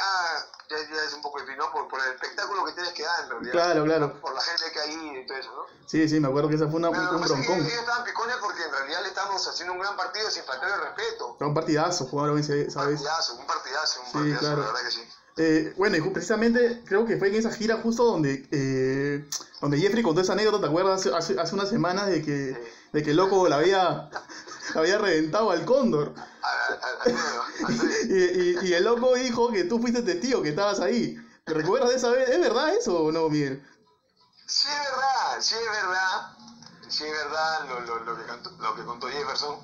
ya, 0.70 0.78
ya 0.96 1.04
es 1.04 1.14
un 1.14 1.22
poco 1.22 1.40
difícil, 1.40 1.60
¿no? 1.60 1.72
Por, 1.72 1.88
por 1.88 2.02
el 2.02 2.14
espectáculo 2.14 2.66
que 2.66 2.72
tienes 2.72 2.92
que 2.94 3.04
dar, 3.04 3.24
en 3.26 3.30
realidad. 3.30 3.52
Claro, 3.52 3.84
claro. 3.84 4.20
Por 4.22 4.34
la 4.34 4.42
gente 4.42 4.72
que 4.72 4.80
hay 4.80 4.94
y 5.20 5.28
todo 5.28 5.38
eso, 5.38 5.52
¿no? 5.56 5.88
Sí, 5.88 6.10
sí, 6.10 6.20
me 6.20 6.28
acuerdo 6.28 6.50
que 6.50 6.56
esa 6.56 6.68
fue 6.68 6.78
una, 6.78 6.90
un, 6.90 6.96
Pero 6.96 7.18
un 7.18 7.22
broncón. 7.22 7.60
ellos 7.60 7.74
estaban 7.74 8.04
picones 8.04 8.38
porque 8.38 8.64
en 8.64 8.72
realidad 8.72 9.02
le 9.04 9.10
estamos 9.10 9.48
haciendo 9.48 9.74
un 9.74 9.80
gran 9.80 9.96
partido 9.96 10.32
sin 10.32 10.44
faltar 10.44 10.72
el 10.72 10.80
respeto. 10.82 11.36
Fue 11.38 11.48
un 11.48 11.54
partidazo, 11.54 12.06
jugaron 12.08 12.40
ese, 12.40 12.66
Un 12.68 12.74
partidazo, 12.74 13.34
un 13.36 13.46
partidazo, 13.46 14.00
un 14.00 14.06
Sí, 14.08 14.12
partidazo, 14.14 14.40
claro. 14.42 14.62
la 14.62 14.68
verdad 14.68 14.82
que 14.82 14.92
sí. 14.92 15.08
Eh, 15.38 15.74
bueno, 15.76 15.98
precisamente 16.14 16.82
creo 16.86 17.06
que 17.06 17.18
fue 17.18 17.28
en 17.28 17.36
esa 17.36 17.52
gira 17.52 17.78
justo 17.78 18.06
donde, 18.06 18.48
eh, 18.52 19.28
donde 19.60 19.80
Jeffrey 19.80 20.02
contó 20.02 20.22
esa 20.22 20.34
anécdota, 20.34 20.62
¿te 20.62 20.68
acuerdas? 20.68 21.06
Hace, 21.08 21.38
hace, 21.38 21.56
unas 21.56 21.70
semanas 21.70 22.08
de 22.08 22.24
que, 22.24 22.58
de 22.94 23.04
que 23.04 23.12
el 23.12 23.18
loco 23.18 23.50
la 23.50 23.58
había, 23.58 24.10
la 24.74 24.82
había 24.82 24.98
reventado 24.98 25.52
al 25.52 25.66
cóndor. 25.66 26.14
Y, 28.08 28.14
y, 28.14 28.60
y 28.64 28.74
el 28.74 28.86
loco 28.86 29.16
dijo 29.16 29.52
que 29.52 29.66
tú 29.66 29.80
fuiste 29.80 30.02
testigo, 30.04 30.42
que 30.42 30.50
estabas 30.50 30.80
ahí. 30.80 31.18
¿Te 31.46 31.54
recuerdas 31.54 31.90
de 31.90 31.96
esa 31.98 32.10
vez? 32.10 32.30
¿Es 32.30 32.40
verdad 32.40 32.74
eso 32.74 33.04
o 33.04 33.12
no, 33.12 33.30
Miguel? 33.30 33.64
Sí 34.48 34.68
es 34.68 34.92
verdad, 34.92 35.42
sí 35.42 35.56
es 35.56 35.72
verdad, 35.72 36.38
sí 36.88 37.04
es 37.04 37.12
verdad 37.12 37.68
lo, 37.68 37.80
lo, 37.82 38.04
lo, 38.04 38.18
que, 38.18 38.24
contó, 38.24 38.52
lo 38.60 38.76
que 38.76 38.84
contó 38.84 39.08
Jefferson. 39.08 39.60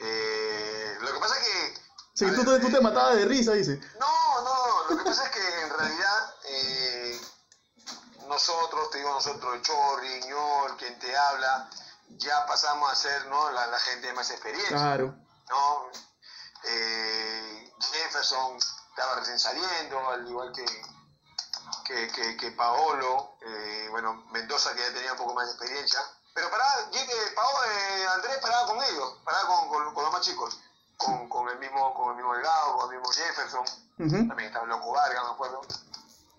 Eh, 0.00 0.96
lo 1.00 1.12
que 1.12 1.18
pasa 1.20 1.34
es 1.36 1.46
que... 1.46 1.80
Sí, 2.14 2.26
tú, 2.34 2.44
tú, 2.44 2.70
te 2.70 2.80
matabas 2.80 3.16
de 3.16 3.24
risa, 3.24 3.52
dice. 3.52 3.80
No, 3.98 4.06
lo 4.88 4.98
que 4.98 5.04
pasa 5.04 5.24
es 5.24 5.30
que 5.30 5.60
en 5.62 5.70
realidad 5.70 6.34
eh, 6.44 7.20
nosotros, 8.28 8.90
te 8.90 8.98
digo 8.98 9.10
nosotros, 9.10 9.62
Chorri, 9.62 10.20
Ñol, 10.26 10.76
quien 10.76 10.98
te 10.98 11.16
habla, 11.16 11.68
ya 12.08 12.46
pasamos 12.46 12.90
a 12.90 12.96
ser 12.96 13.26
¿no? 13.26 13.50
la, 13.50 13.66
la 13.66 13.78
gente 13.78 14.06
de 14.06 14.12
más 14.12 14.30
experiencia. 14.30 14.76
Claro. 14.76 15.14
¿no? 15.48 15.90
Eh, 16.64 17.72
Jefferson 17.80 18.56
estaba 18.56 19.16
recién 19.16 19.38
saliendo, 19.38 20.08
al 20.08 20.26
igual 20.26 20.52
que, 20.52 20.64
que, 21.84 22.08
que, 22.08 22.36
que 22.36 22.52
Paolo, 22.52 23.36
eh, 23.42 23.88
bueno, 23.90 24.24
Mendoza 24.30 24.74
que 24.74 24.80
ya 24.80 24.94
tenía 24.94 25.12
un 25.12 25.18
poco 25.18 25.34
más 25.34 25.46
de 25.46 25.52
experiencia, 25.52 26.00
pero 26.32 26.50
paraba, 26.50 26.90
Paolo, 27.34 27.58
eh, 27.70 28.06
Andrés 28.14 28.38
paraba 28.38 28.66
con 28.66 28.82
ellos, 28.82 29.18
paraba 29.24 29.46
con, 29.46 29.68
con, 29.68 29.94
con 29.94 30.04
los 30.04 30.12
más 30.12 30.22
chicos, 30.22 30.58
con, 30.96 31.28
con, 31.28 31.48
el 31.48 31.58
mismo, 31.58 31.92
con 31.94 32.10
el 32.10 32.16
mismo 32.16 32.34
Delgado, 32.34 32.76
con 32.76 32.92
el 32.92 33.00
mismo 33.00 33.12
Jefferson, 33.12 33.64
También 33.96 34.48
estaba 34.48 34.66
Loco 34.66 34.92
Vargas, 34.92 35.24
me 35.24 35.30
acuerdo. 35.30 35.60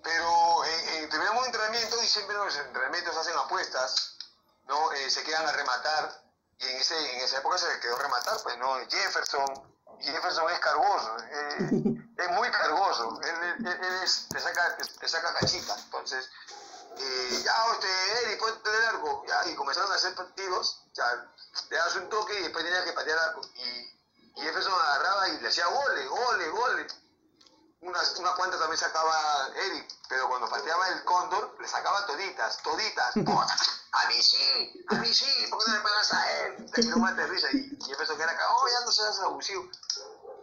Pero 0.04 0.66
eh, 0.66 1.04
eh, 1.04 1.10
un 1.38 1.46
entrenamiento 1.46 2.02
y 2.04 2.08
siempre 2.08 2.36
los 2.36 2.56
entrenamientos 2.58 3.18
hacen 3.18 3.36
apuestas, 3.38 4.18
¿no? 4.68 4.92
Eh, 4.94 5.10
se 5.10 5.24
quedan 5.24 5.48
a 5.48 5.52
rematar, 5.52 6.22
y 6.60 6.66
en, 6.66 6.76
ese, 6.78 7.16
en 7.16 7.22
esa 7.22 7.40
época 7.40 7.58
se 7.58 7.80
quedó 7.80 7.98
rematar, 7.98 8.38
pues, 8.44 8.58
¿no? 8.58 8.76
Jefferson, 8.90 9.46
Jefferson 10.00 10.52
es 10.52 10.60
cargoso, 10.60 11.18
eh, 11.24 11.58
es 12.18 12.32
muy 12.32 12.50
cargoso, 12.52 13.20
él, 13.24 13.66
él, 13.66 14.04
es, 14.04 14.28
te, 14.30 14.40
saca, 14.40 14.78
te, 14.78 15.08
saca 15.08 15.34
cachita, 15.34 15.76
entonces, 15.78 16.30
eh, 16.98 17.42
ya, 17.44 17.66
este, 17.74 18.24
Eri, 18.24 18.36
ponte 18.38 18.70
el 18.70 18.86
arco, 18.86 19.24
ya, 19.28 19.48
y 19.50 19.56
comenzaron 19.56 19.92
a 19.92 19.96
hacer 19.96 20.14
partidos, 20.16 20.84
ya, 20.94 21.06
le 21.70 21.78
das 21.78 21.96
un 21.96 22.10
toque 22.10 22.40
y 22.40 22.44
después 22.44 22.64
tenías 22.64 22.86
que 22.86 22.94
patear 22.94 23.18
arco, 23.18 23.42
y 23.56 24.42
Jefferson 24.42 24.74
agarraba 24.74 25.30
y 25.30 25.40
le 25.40 25.48
hacía 25.48 25.66
goles, 25.68 26.10
goles, 26.10 26.52
goles, 26.52 26.96
unas, 27.86 28.16
unas 28.18 28.36
cuantas 28.36 28.60
también 28.60 28.80
sacaba 28.80 29.50
Eric, 29.56 29.88
pero 30.10 30.28
cuando 30.28 30.50
pateaba 30.50 30.88
el 30.90 31.04
cóndor, 31.04 31.56
le 31.60 31.68
sacaba 31.68 32.06
toditas, 32.06 32.58
toditas. 32.64 33.16
a 33.92 34.08
mí 34.08 34.22
sí, 34.22 34.86
a 34.90 34.96
mí 34.96 35.14
sí, 35.14 35.48
¿por 35.50 35.64
qué 35.64 35.72
no 35.72 35.78
le 35.78 35.84
pegas 35.84 36.14
a 36.14 36.32
él? 36.32 36.72
Te 36.72 36.82
tiró 36.82 36.98
más 36.98 37.16
de 37.16 37.28
risa 37.28 37.48
y, 37.52 37.78
y 37.88 37.92
empezó 37.92 38.18
que 38.18 38.24
era 38.24 38.32
acá, 38.32 38.44
oh, 38.52 38.68
ya 38.68 38.86
no 38.86 38.92
seas 38.92 39.20
abusivo. 39.20 39.70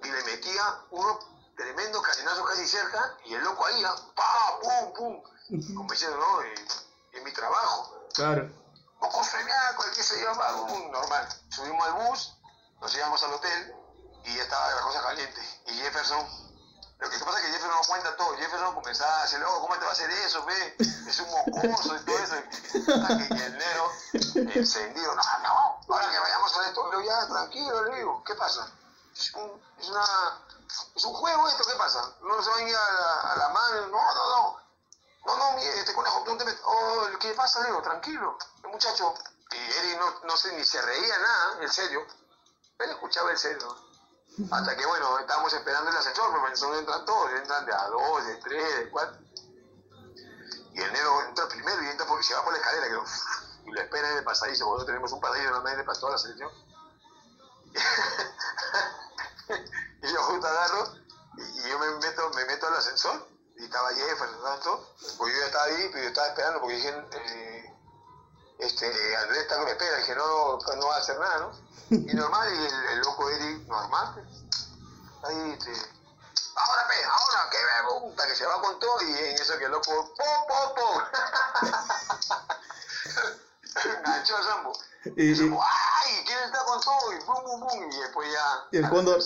Y 0.02 0.11
le 0.11 0.24
metía 0.24 0.62
uno 0.90 1.18
tremendo 1.57 2.00
cañonazo 2.02 2.44
casi 2.44 2.66
cerca 2.66 3.16
y 3.24 3.35
el 3.35 3.42
loco 3.42 3.66
ahí, 3.66 3.83
pa, 4.14 4.59
pum, 4.62 4.92
pum, 4.94 5.22
como 5.76 5.90
diciendo, 5.90 6.16
no, 6.16 6.42
en 6.42 7.24
mi 7.24 7.33
trabajo. 7.33 8.07
Claro. 8.14 8.50
Poco 8.98 9.24
frenaco, 9.24 9.85
el 9.85 9.92
que 9.92 10.02
se 10.02 10.22
llama, 10.22 10.50
normal. 10.90 11.28
Subimos 11.50 11.87
al 11.87 11.92
bus, 11.94 12.35
nos 12.81 12.94
íbamos 12.94 13.22
al 13.24 13.33
hotel 13.35 13.74
y 14.24 14.37
ya 14.37 14.42
estaba 14.42 14.74
la 14.74 14.83
cosa 14.83 15.02
caliente. 15.02 15.40
Y 15.66 15.72
Jefferson 15.74 16.52
lo 17.03 17.11
que 17.11 17.19
pasa 17.19 17.38
es 17.38 17.45
que 17.45 17.53
Jefferson 17.53 17.71
no 17.71 17.83
cuenta 17.83 18.17
todo. 18.17 18.37
Jefferson 18.37 18.75
comenzaba 18.75 19.19
a 19.19 19.23
decirle, 19.23 19.45
oh, 19.47 19.61
¿cómo 19.61 19.75
te 19.75 19.85
va 19.85 19.91
a 19.91 19.93
hacer 19.93 20.09
eso, 20.11 20.45
ve? 20.45 20.77
Es 20.79 21.19
un 21.19 21.31
mocoso 21.31 21.97
y 21.97 22.05
todo 22.05 22.19
eso. 22.19 22.37
Y 22.75 23.43
el 23.43 23.59
negro 23.59 23.91
encendido, 24.55 25.15
no, 25.15 25.23
no, 25.43 25.81
ahora 25.88 26.11
que 26.11 26.19
vayamos 26.19 26.57
a 26.57 26.69
esto, 26.69 26.87
pero 26.88 27.03
ya, 27.03 27.27
tranquilo, 27.27 27.85
le 27.85 28.07
¿qué 28.25 28.35
pasa? 28.37 28.71
Es 29.12 29.35
un, 29.35 29.61
es 29.79 29.88
una, 29.88 30.05
es 30.95 31.05
un 31.05 31.12
juego 31.12 31.49
esto, 31.49 31.65
¿qué 31.65 31.75
pasa? 31.75 32.15
No 32.23 32.41
se 32.41 32.51
va 32.51 32.57
a 32.57 32.62
ir 32.62 32.77
a 32.77 33.37
la, 33.37 33.49
mano, 33.49 33.88
no, 33.88 34.15
no, 34.15 34.29
no. 34.29 34.62
No, 35.25 35.37
no, 35.37 35.59
este 35.59 35.95
conejo, 35.95 36.23
te 36.25 36.45
metes. 36.45 36.61
Oh, 36.65 37.07
¿qué 37.21 37.35
pasa? 37.35 37.61
Le 37.61 37.67
digo, 37.67 37.83
tranquilo, 37.83 38.38
muchacho. 38.65 39.15
Y 39.51 39.57
Eric 39.57 39.99
no, 39.99 40.21
no 40.25 40.37
sé, 40.37 40.53
ni 40.53 40.65
se 40.65 40.81
reía 40.81 41.19
nada, 41.19 41.62
en 41.62 41.73
serio. 41.73 42.07
Él 42.79 42.91
escuchaba 42.91 43.31
el 43.31 43.38
serio. 43.38 43.91
Hasta 44.51 44.77
que, 44.77 44.87
bueno, 44.87 45.18
estábamos 45.18 45.53
esperando 45.53 45.90
el 45.90 45.97
ascensor, 45.97 46.31
porque 46.31 46.59
no 46.61 46.79
entran 46.79 47.05
todos, 47.05 47.33
entran 47.33 47.66
de 47.66 47.75
a 47.75 47.88
dos, 47.88 48.27
de 48.27 48.37
tres, 48.37 48.79
de 48.79 48.88
cuatro. 48.90 49.18
Y 50.73 50.81
el 50.81 50.90
negro 50.92 51.23
entra 51.29 51.47
primero 51.49 51.83
y 51.83 51.88
entra 51.88 52.07
porque 52.07 52.25
se 52.25 52.33
va 52.35 52.42
por 52.42 52.55
la 52.55 52.59
escalera, 52.59 52.88
que, 52.88 52.97
y 53.66 53.71
lo 53.71 53.81
espera 53.81 54.11
en 54.11 54.18
el 54.18 54.25
pasadizo, 54.25 54.64
nosotros 54.64 54.87
tenemos 54.87 55.12
un 55.12 55.21
pasillo 55.21 55.51
normalmente 55.51 55.85
para 55.85 56.01
toda 56.01 56.12
la 56.12 56.18
selección. 56.18 56.51
y 60.03 60.12
yo 60.12 60.23
justo 60.23 60.47
agarro, 60.47 60.95
y, 61.37 61.68
yo 61.68 61.79
me 61.79 61.90
meto, 61.99 62.31
me 62.31 62.47
meto 62.47 62.68
al 62.68 62.77
ascensor, 62.77 63.29
y 63.57 63.64
estaba 63.64 63.90
Jefferson, 63.90 64.42
tanto, 64.42 64.95
porque 65.18 65.35
yo 65.35 65.40
ya 65.40 65.47
estaba 65.47 65.64
ahí, 65.64 65.90
pero 65.92 66.05
yo 66.05 66.09
estaba 66.09 66.29
esperando, 66.29 66.61
porque 66.61 66.77
dije, 66.77 67.05
eh, 67.12 67.52
este, 68.62 69.16
Andrés 69.16 69.42
está 69.42 69.59
me 69.59 69.70
espera, 69.70 69.96
dije, 69.98 70.14
no, 70.14 70.59
no 70.59 70.87
va 70.87 70.96
a 70.96 70.98
hacer 70.98 71.18
nada, 71.18 71.38
¿no? 71.40 71.53
Y 71.90 72.14
normal, 72.14 72.48
y 72.55 72.64
el, 72.64 72.85
el 72.92 73.01
loco 73.01 73.29
Eric, 73.29 73.66
normal, 73.66 74.27
ahí, 75.25 75.51
este, 75.59 75.72
ahora, 76.55 76.87
pe, 76.88 77.05
ahora, 77.05 77.51
que 77.51 77.59
me 77.59 78.01
gusta, 78.01 78.27
que 78.27 78.37
se 78.37 78.46
va 78.46 78.61
con 78.61 78.79
todo, 78.79 79.03
y 79.03 79.12
en 79.12 79.35
eso 79.37 79.59
que 79.59 79.64
el 79.64 79.72
loco, 79.72 80.14
po, 80.16 80.46
po, 80.48 80.75
po, 80.75 81.03
enganchó 83.85 84.37
a 84.37 84.42
Sambo. 84.42 84.72
Y, 85.17 85.33
y, 85.33 85.43
¡ay! 85.43 86.25
¿Quién 86.25 86.38
está 86.45 86.65
con 86.65 86.81
todo? 86.81 87.12
Y 87.12 87.25
pum, 87.25 87.45
pum, 87.45 87.61
pum. 87.61 87.91
Y 87.91 88.01
después 88.01 88.33
ya. 88.33 88.67
Y 88.71 88.77
el 88.79 88.88
cóndor. 88.88 89.19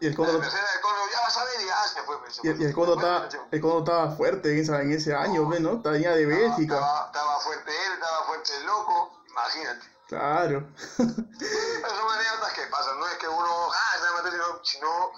Y 0.00 0.06
el 0.06 0.14
cóndor. 0.14 0.40
Ya 0.42 1.20
vas 1.22 1.36
a 1.36 1.44
ver, 1.44 1.60
y 1.60 1.66
ya 1.66 1.82
se 1.88 2.02
fue. 2.02 2.16
Se 2.30 2.46
y, 2.46 2.62
y, 2.62 2.64
el 2.66 2.74
cóndor 2.74 2.98
estaba, 2.98 3.28
el 3.50 3.60
cóndor 3.60 3.80
estaba 3.80 4.10
fuerte 4.16 4.52
en, 4.52 4.58
esa, 4.60 4.80
en 4.80 4.92
ese 4.92 5.14
año, 5.14 5.42
no, 5.42 5.58
¿no? 5.60 5.82
Tenía 5.82 6.12
de 6.12 6.26
Bélgica. 6.26 6.74
Estaba, 6.74 7.06
estaba, 7.06 7.40
fuerte 7.40 7.70
él, 7.70 7.92
estaba 7.94 8.24
fuerte 8.26 8.56
el 8.56 8.66
loco. 8.66 9.22
Imagínate. 9.28 9.94
Claro. 10.08 10.68
Pero 10.96 11.96
son 11.96 12.12
anécdotas 12.12 12.52
que 12.52 12.66
pasan, 12.66 12.98
no 13.00 13.06
es 13.08 13.14
que 13.14 13.28
uno, 13.28 13.72
ah, 13.72 13.98
se 13.98 14.22
meter, 14.22 14.32
sino, 14.32 14.64
sino 14.64 15.12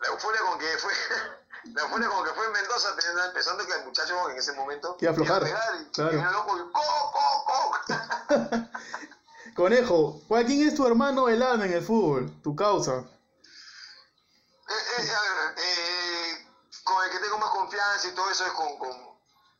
la 0.00 0.08
euforia 0.08 0.40
con 0.42 0.58
que 0.58 0.78
fue. 0.78 0.92
La 1.74 1.82
euforia 1.82 2.08
como 2.08 2.22
que 2.22 2.30
fue 2.30 2.46
en 2.46 2.52
Mendoza, 2.52 2.94
pensando 3.34 3.66
que 3.66 3.72
el 3.72 3.84
muchacho 3.86 4.30
en 4.30 4.36
ese 4.36 4.52
momento 4.52 4.96
iba 5.00 5.10
a 5.10 5.12
aflojar. 5.12 5.48
Iba 5.48 5.58
a 5.58 5.62
pegar, 5.62 5.80
y, 5.80 5.90
claro. 5.90 6.12
y 6.12 6.20
el 6.20 6.32
loco, 6.32 6.56
y, 6.56 6.60
¡co, 6.70 6.80
co, 7.12 7.44
co! 7.44 8.56
Conejo, 9.56 10.20
¿quién 10.28 10.68
es 10.68 10.74
tu 10.74 10.86
hermano 10.86 11.30
helado 11.30 11.64
en 11.64 11.72
el 11.72 11.82
fútbol? 11.82 12.30
¿Tu 12.42 12.54
causa? 12.54 12.98
Eh, 14.68 14.74
eh, 14.98 15.10
a 15.10 15.20
ver, 15.22 15.54
eh, 15.56 16.46
con 16.84 17.02
el 17.02 17.10
que 17.10 17.18
tengo 17.20 17.38
más 17.38 17.48
confianza 17.48 18.06
y 18.06 18.10
todo 18.12 18.30
eso 18.30 18.44
es 18.44 18.52
con, 18.52 18.78
con, 18.78 18.92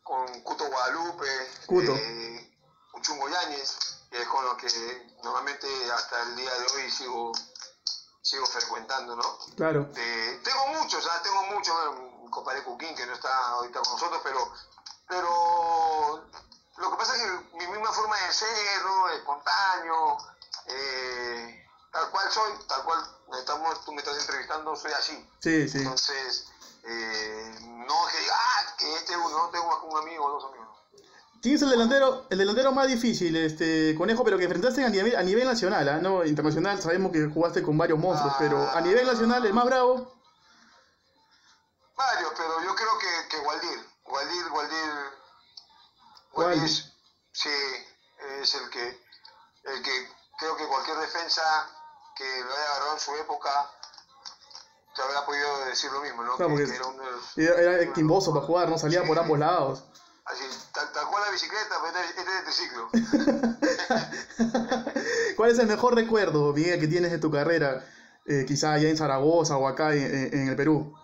con 0.03 0.43
Cuto 0.43 0.69
Guadalupe, 0.69 1.27
Cuto. 1.65 1.97
Eh, 1.97 2.59
Uchungo 2.93 3.27
Yáñez, 3.31 3.79
que 4.11 4.21
es 4.21 4.29
con 4.29 4.45
los 4.45 4.57
que 4.57 5.17
normalmente 5.25 5.67
hasta 5.91 6.23
el 6.25 6.37
día 6.37 6.53
de 6.55 6.67
hoy 6.75 6.91
sigo 6.91 7.33
sigo 8.21 8.45
frecuentando, 8.45 9.17
¿no? 9.17 9.39
Claro. 9.57 9.89
tengo 9.95 10.67
muchos, 10.79 11.09
¿ah? 11.11 11.23
tengo 11.23 11.43
muchos, 11.55 11.75
mi 12.23 12.31
compadre 12.31 12.65
Cuquín 12.65 12.95
que 12.95 13.07
no 13.07 13.15
está 13.15 13.49
ahorita 13.51 13.81
con 13.81 13.93
nosotros, 13.93 14.21
pero, 14.25 14.53
pero 15.09 16.29
lo 16.79 16.91
que 16.91 16.97
pasa 16.97 17.17
es 17.17 17.23
que 17.23 17.57
mi 17.57 17.67
misma 17.67 17.93
forma 17.93 18.17
de 18.17 18.33
ser, 18.33 18.85
¿no? 18.85 19.09
espontáneo, 19.11 20.19
eh, 20.67 21.67
tal 21.91 22.11
cual 22.11 22.31
soy, 22.31 22.53
tal 22.69 22.83
cual 22.85 23.01
estamos, 23.39 23.85
tú 23.85 23.93
me 23.93 23.99
estás 23.99 24.19
entrevistando, 24.19 24.77
soy 24.77 24.93
así. 24.93 25.29
Sí, 25.41 25.69
sí. 25.69 25.79
Entonces, 25.79 26.49
eh, 26.85 27.55
no 27.61 28.07
que 28.11 28.19
diga, 28.19 28.35
ah, 28.35 28.75
que 28.79 28.95
este 28.95 29.17
uno, 29.17 29.49
tengo 29.51 29.89
un 29.91 29.99
amigo 29.99 30.25
o 30.25 30.31
dos 30.31 30.45
amigos. 30.45 30.67
¿Quién 31.43 31.55
es 31.55 31.63
el 31.63 31.71
delantero, 31.71 32.27
el 32.31 32.39
delantero 32.39 32.73
más 32.73 32.89
difícil, 32.89 33.37
este 33.37 33.95
Conejo, 33.97 34.25
pero 34.25 34.39
que 34.39 34.45
enfrentaste 34.45 34.85
a 34.85 34.89
nivel, 34.89 35.17
a 35.17 35.23
nivel 35.23 35.45
nacional, 35.45 35.89
¿eh? 35.89 35.99
no 36.01 36.25
internacional? 36.25 36.81
Sabemos 36.81 37.13
que 37.13 37.27
jugaste 37.27 37.63
con 37.63 37.79
varios 37.79 37.99
monstruos, 37.99 38.35
ah, 38.35 38.39
pero 38.39 38.69
a 38.71 38.81
nivel 38.81 39.07
nacional, 39.07 39.45
el 39.47 39.53
más 39.53 39.65
bravo. 39.65 40.13
Varios, 41.97 42.33
pero 42.37 42.63
yo 42.63 42.75
creo 42.75 42.99
que, 42.99 43.29
que 43.29 43.39
Waldir, 43.39 43.87
Waldir, 44.07 44.53
Waldir, 44.53 45.16
Waldir, 46.37 46.65
es, 46.65 46.93
sí, 47.33 47.51
es 48.41 48.55
el 48.55 48.71
que, 48.71 49.01
el 49.65 49.83
que 49.83 50.09
creo 50.39 50.57
que 50.57 50.67
cualquier 50.67 50.97
defensa 50.99 51.43
que 52.17 52.25
lo 52.45 52.53
haya 52.53 52.71
agarrado 52.71 52.95
en 52.95 53.01
su 53.01 53.15
época 53.17 53.71
te 54.95 55.03
habrá 55.03 55.27
podido 55.27 55.65
decir 55.67 55.91
lo 55.93 56.01
mismo, 56.01 56.23
¿no? 56.23 56.37
Claro, 56.37 56.57
que, 56.57 56.65
que 56.65 56.75
era, 56.75 56.87
un, 56.87 56.99
era, 57.37 57.93
quimboso 57.93 58.33
para 58.33 58.47
jugar, 58.47 58.69
no 58.69 58.79
salía 58.79 59.03
sí, 59.03 59.07
por 59.07 59.19
ambos 59.19 59.39
lados. 59.39 59.85
Así, 60.25 60.45
tal, 60.73 60.91
tal, 60.93 61.09
cual 61.09 61.25
la 61.25 61.31
bicicleta, 61.31 61.77
pero 61.83 61.99
este 61.99 62.21
es 62.21 62.27
de 62.27 62.43
triciclo. 62.43 62.89
¿Cuál 65.37 65.51
es 65.51 65.59
el 65.59 65.67
mejor 65.67 65.95
recuerdo, 65.95 66.53
Miguel, 66.53 66.81
que 66.81 66.89
tienes 66.89 67.13
de 67.13 67.19
tu 67.19 67.31
carrera? 67.31 67.85
Eh, 68.25 68.45
quizá 68.47 68.73
allá 68.73 68.89
en 68.89 68.97
Zaragoza 68.97 69.57
o 69.57 69.69
acá 69.69 69.95
en 69.95 70.49
el 70.49 70.57
Perú. 70.57 70.97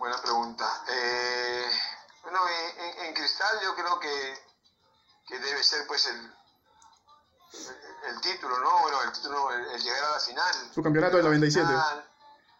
Buena 0.00 0.16
pregunta. 0.22 0.64
Eh, 0.88 1.66
bueno, 2.22 2.38
en, 2.48 3.06
en, 3.06 3.14
Cristal 3.14 3.60
yo 3.62 3.74
creo 3.74 4.00
que, 4.00 4.34
que 5.30 5.38
debe 5.38 5.62
ser 5.62 5.86
pues 5.86 6.06
el, 6.06 6.16
el, 6.16 8.14
el, 8.14 8.20
título, 8.20 8.58
¿no? 8.58 8.82
Bueno, 8.82 9.02
el 9.02 9.12
título, 9.12 9.52
el, 9.52 9.64
el, 9.66 9.82
llegar 9.82 10.04
a 10.04 10.10
la 10.10 10.20
final. 10.20 10.54
Su 10.74 10.82
campeonato 10.82 11.16
del 11.16 11.26
97. 11.26 11.66
Final, 11.66 12.04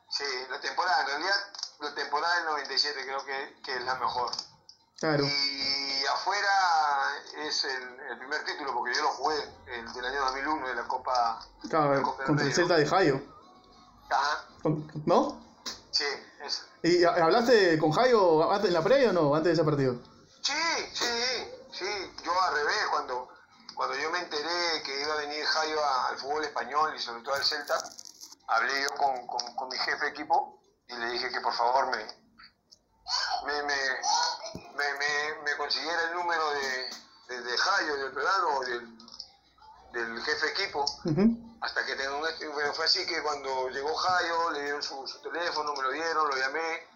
sí, 0.09 0.25
la 0.49 0.61
temporada, 0.61 1.01
en 1.03 1.07
realidad 1.09 1.37
la 1.81 1.95
temporada 1.95 2.37
del 2.37 2.45
97 2.47 3.03
creo 3.05 3.25
que, 3.25 3.61
que 3.65 3.77
es 3.77 3.85
la 3.85 3.97
mejor. 3.97 4.31
Claro. 4.99 5.25
Y 5.25 6.05
afuera, 6.07 6.51
es 7.39 7.65
el, 7.65 8.01
el 8.11 8.19
primer 8.19 8.45
título, 8.45 8.75
porque 8.75 8.95
yo 8.95 9.03
lo 9.03 9.09
jugué 9.09 9.37
el 9.67 9.93
del 9.93 10.05
año 10.05 10.21
2001 10.27 10.69
de 10.69 10.75
la 10.75 10.87
Copa. 10.87 11.41
Claro, 11.69 11.95
la 11.95 12.03
Copa 12.03 12.25
contra 12.25 12.47
el 12.47 12.55
Celta 12.55 12.77
de 12.77 12.87
Jairo. 12.87 13.21
Ajá, 14.11 14.45
¿No? 15.07 15.41
sí, 15.91 16.05
es. 16.45 16.67
¿Y 16.83 17.05
hablaste 17.05 17.79
con 17.79 17.93
antes 17.99 18.69
en 18.69 18.75
la 18.75 18.83
previa 18.83 19.11
o 19.11 19.13
no? 19.13 19.35
Antes 19.35 19.51
de 19.51 19.53
ese 19.55 19.65
partido. 19.65 19.95
Sí, 20.43 20.53
sí. 20.93 21.20
Yo 22.31 22.41
al 22.43 22.55
revés, 22.55 22.87
cuando, 22.91 23.29
cuando 23.75 23.97
yo 23.97 24.11
me 24.11 24.21
enteré 24.21 24.83
que 24.85 25.01
iba 25.01 25.15
a 25.15 25.17
venir 25.17 25.45
Jairo 25.45 25.85
al 25.85 26.17
fútbol 26.19 26.45
español 26.45 26.95
y 26.95 27.01
sobre 27.01 27.23
todo 27.23 27.35
al 27.35 27.45
Celta, 27.45 27.77
hablé 28.47 28.83
yo 28.83 28.91
con, 28.97 29.27
con, 29.27 29.57
con 29.57 29.69
mi 29.69 29.77
jefe 29.79 30.05
de 30.05 30.11
equipo 30.11 30.63
y 30.87 30.95
le 30.95 31.07
dije 31.11 31.31
que 31.31 31.41
por 31.41 31.53
favor 31.53 31.87
me, 31.87 32.07
me, 33.47 33.63
me, 33.65 35.43
me, 35.43 35.57
consiguiera 35.57 36.03
el 36.05 36.15
número 36.15 36.51
de, 36.53 36.91
de, 37.29 37.43
de 37.43 37.59
Jairo, 37.59 37.97
del 37.97 38.13
peruano, 38.13 38.61
del, 38.61 38.99
del 39.93 40.23
jefe 40.23 40.47
de 40.47 40.53
equipo, 40.53 40.85
hasta 41.63 41.85
que 41.85 41.97
tengo 41.97 42.19
un 42.19 42.29
esto. 42.29 42.51
Bueno, 42.53 42.73
fue 42.75 42.85
así 42.85 43.05
que 43.07 43.23
cuando 43.23 43.69
llegó 43.71 43.93
Jairo, 43.95 44.51
le 44.51 44.63
dieron 44.63 44.83
su, 44.83 45.05
su 45.07 45.21
teléfono, 45.21 45.75
me 45.75 45.83
lo 45.83 45.91
dieron, 45.91 46.29
lo 46.29 46.37
llamé. 46.37 46.87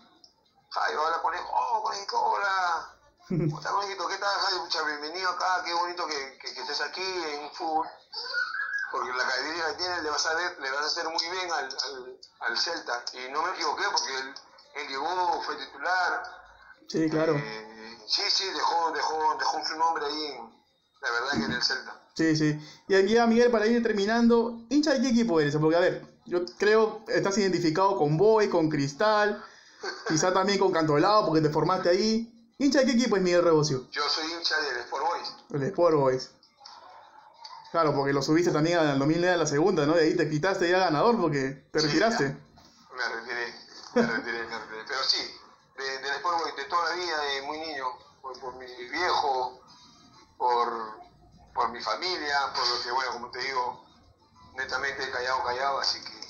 Jairo, 0.71 1.03
hola 1.03 1.23
conejo, 1.23 1.51
oh 1.53 1.83
conejo, 1.83 2.21
hola. 2.21 2.94
Hola 3.31 3.41
¿qué 3.89 4.19
tal? 4.19 4.61
Mucha 4.61 4.83
bienvenido 4.83 5.31
acá, 5.31 5.63
qué 5.65 5.73
bonito 5.73 6.07
que, 6.07 6.39
que, 6.39 6.53
que 6.53 6.61
estés 6.61 6.81
aquí 6.83 7.01
en 7.01 7.51
fútbol. 7.53 7.87
Porque 8.93 9.09
la 9.17 9.25
calidad 9.25 9.71
que 9.71 9.79
tienes 9.79 10.03
le 10.03 10.11
vas 10.11 10.27
a 10.27 10.35
ver, 10.35 10.61
le 10.61 10.71
vas 10.71 10.83
a 10.83 10.87
hacer 10.87 11.05
muy 11.09 11.25
bien 11.31 11.51
al, 11.51 11.65
al, 11.65 12.21
al 12.41 12.59
Celta. 12.59 13.03
Y 13.15 13.33
no 13.33 13.43
me 13.43 13.51
equivoqué 13.53 13.85
porque 13.91 14.13
él, 14.19 14.35
él 14.75 14.89
llegó, 14.89 15.41
fue 15.41 15.57
titular. 15.57 16.23
Sí, 16.87 17.09
claro. 17.09 17.35
Eh, 17.37 17.99
sí, 18.07 18.23
sí, 18.29 18.45
dejó, 18.53 18.93
dejó, 18.93 19.37
dejó 19.39 19.67
su 19.67 19.77
nombre 19.79 20.05
ahí, 20.05 20.25
en- 20.27 20.51
la 21.01 21.11
verdad 21.11 21.31
que 21.33 21.45
en 21.45 21.53
el 21.53 21.63
Celta. 21.63 21.99
Sí, 22.15 22.37
sí. 22.37 22.59
Y 22.89 22.95
aquí 22.95 23.15
ya, 23.15 23.27
Miguel, 23.27 23.51
para 23.51 23.67
ir 23.67 23.83
terminando, 23.83 24.67
¿hincha 24.69 24.93
de 24.93 25.01
qué 25.01 25.09
equipo 25.09 25.41
eres? 25.41 25.57
Porque, 25.57 25.77
a 25.77 25.81
ver, 25.81 26.07
yo 26.27 26.45
creo 26.59 27.03
estás 27.09 27.39
identificado 27.39 27.97
con 27.97 28.19
Boy, 28.19 28.51
con 28.51 28.69
Cristal, 28.69 29.43
quizá 30.09 30.31
también 30.35 30.59
con 30.59 30.73
Cantolao, 30.73 31.25
porque 31.25 31.41
te 31.41 31.49
formaste 31.49 31.89
ahí. 31.89 32.31
¿Hincha 32.59 32.81
de 32.81 32.87
qué 32.87 32.93
equipo 32.93 33.17
es 33.17 33.23
Miguel 33.23 33.43
Rebocio? 33.43 33.89
Yo 33.91 34.09
soy 34.09 34.31
hincha 34.33 34.59
del 34.61 34.77
Sport 34.81 35.05
Boys. 35.07 35.35
El 35.51 35.63
Sport 35.65 35.97
Boys. 35.97 36.31
Claro, 37.73 37.93
porque 37.95 38.13
lo 38.13 38.23
subiste 38.23 38.53
también 38.53 38.79
al 38.79 38.99
2009 38.99 39.35
a 39.35 39.37
la 39.39 39.47
segunda, 39.47 39.85
¿no? 39.87 39.95
De 39.95 40.03
ahí 40.05 40.17
te 40.17 40.31
quitaste 40.31 40.71
ya 40.71 40.79
ganador 40.79 41.21
porque 41.21 41.67
te 41.73 41.81
Sí, 41.81 41.87
retiraste. 41.89 42.25
ya. 42.29 42.95
Me 42.95 43.09
retiré, 43.17 43.55
me 43.95 44.03
retiré, 44.07 44.47
me 44.47 44.59
retiré. 44.59 44.85
Pero 44.87 45.03
sí, 45.03 45.19
de- 45.79 45.99
del 45.99 46.15
Sport 46.17 46.39
Boys 46.41 46.57
de 46.57 46.65
toda 46.67 46.91
la 46.91 46.95
vida, 46.95 47.21
de 47.21 47.43
muy 47.43 47.59
niño, 47.59 47.87
por, 48.23 48.39
por 48.39 48.55
mi 48.55 48.67
viejo, 48.67 49.61
por, 50.39 50.73
por 51.53 51.71
mi 51.71 51.81
familia, 51.83 52.53
por 52.55 52.69
lo 52.69 52.83
que, 52.85 52.93
bueno, 52.93 53.11
como 53.15 53.31
te 53.33 53.41
digo, 53.41 53.85
netamente 54.55 55.11
callado, 55.11 55.43
callado, 55.43 55.81
así 55.81 55.99
que, 56.05 56.21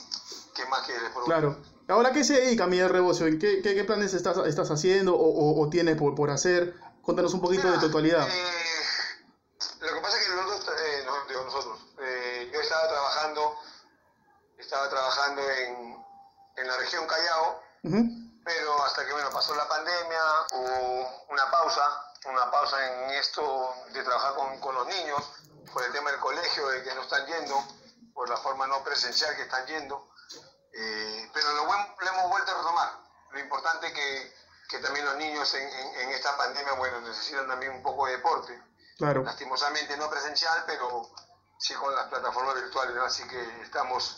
¿qué 0.55 0.67
más 0.71 0.87
que 0.87 0.97
el 0.97 1.05
Sport 1.05 1.27
Boys? 1.27 1.39
Claro. 1.39 1.74
Ahora, 1.89 2.13
¿qué 2.13 2.25
se 2.25 2.35
dedica 2.41 2.67
Miguel 2.67 2.89
Rebocio? 2.89 3.27
¿En 3.27 3.39
qué, 3.39 3.61
qué, 3.63 3.75
qué 3.75 3.85
planes 3.85 4.15
estás, 4.15 4.39
estás 4.47 4.71
haciendo 4.71 5.15
o, 5.15 5.19
o- 5.29 5.63
o 5.63 5.69
tienes 5.71 5.97
por, 5.97 6.15
por 6.15 6.31
hacer? 6.31 6.75
Contanos 7.03 7.35
un 7.35 7.43
poquito 7.43 7.71
de 7.71 7.79
tu 7.79 7.87
actualidad. 7.87 8.27
Eh, 8.27 8.45
lo 9.81 9.95
que 9.95 10.01
pasa 10.01 10.19
es 10.19 10.27
que 10.27 10.35
nosotros, 10.35 10.77
eh, 10.81 11.03
no, 11.05 11.13
digo 11.29 11.45
nosotros, 11.45 11.79
eh, 12.01 12.51
yo 12.53 12.61
estaba 12.61 12.89
trabajando, 12.89 13.55
estaba 14.59 14.89
trabajando 14.89 15.43
en, 15.43 15.97
en 16.57 16.67
la 16.67 16.77
región 16.79 17.07
Callao, 17.07 17.61
pero 18.45 18.83
hasta 18.85 19.05
que 19.05 19.13
bueno 19.13 19.29
pasó 19.31 19.55
la 19.55 19.69
pandemia 19.69 20.21
hubo 20.55 21.27
una 21.31 21.51
pausa, 21.51 21.83
una 22.31 22.51
pausa 22.51 22.77
en 23.05 23.11
esto 23.11 23.75
de 23.93 24.03
trabajar 24.03 24.35
con, 24.37 24.59
con 24.61 24.75
los 24.75 24.87
niños 24.87 25.23
por 25.71 25.85
el 25.85 25.93
tema 25.93 26.11
del 26.11 26.21
colegio, 26.21 26.67
de 26.69 26.83
que 26.83 26.95
no 26.95 27.03
están 27.03 27.27
yendo, 27.27 27.63
por 28.15 28.27
la 28.31 28.39
forma 28.39 28.67
no 28.67 28.83
presencial 28.83 29.37
que 29.37 29.43
están 29.43 29.67
yendo, 29.67 30.09
eh, 30.77 31.31
pero 31.33 31.53
lo, 31.53 31.65
buen- 31.67 31.95
lo 31.99 32.07
hemos 32.09 32.29
vuelto 32.31 32.51
a 32.51 32.55
retomar. 32.55 32.99
Lo 33.31 33.39
importante 33.41 33.93
que, 33.93 34.33
que 34.69 34.79
también 34.79 35.05
los 35.05 35.17
niños 35.17 35.53
en, 35.55 35.69
en- 35.69 35.95
en 36.01 36.11
esta 36.11 36.37
pandemia 36.37 36.73
bueno 36.75 37.01
necesitan 37.01 37.47
también 37.49 37.73
un 37.73 37.83
poco 37.83 38.07
de 38.07 38.13
deporte, 38.13 38.61
Claro. 38.97 39.23
lastimosamente 39.25 39.97
no 39.97 40.09
presencial, 40.09 40.65
pero 40.67 41.03
sí 41.59 41.75
con 41.75 41.95
las 41.95 42.07
plataformas 42.07 42.55
virtuales, 42.55 42.95
¿no? 42.95 43.05
así 43.05 43.27
que 43.27 43.63
estamos, 43.63 44.17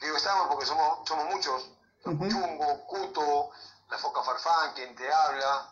digo 0.00 0.16
estamos 0.16 0.48
porque 0.48 0.66
somos, 0.66 1.06
somos 1.08 1.26
muchos, 1.26 1.70
Ujú. 2.04 2.28
Chungo, 2.28 2.86
Cuto, 2.86 3.50
la 3.88 3.98
Foca 3.98 4.22
Farfán, 4.22 4.72
quien 4.74 4.94
te 4.94 5.12
habla, 5.12 5.68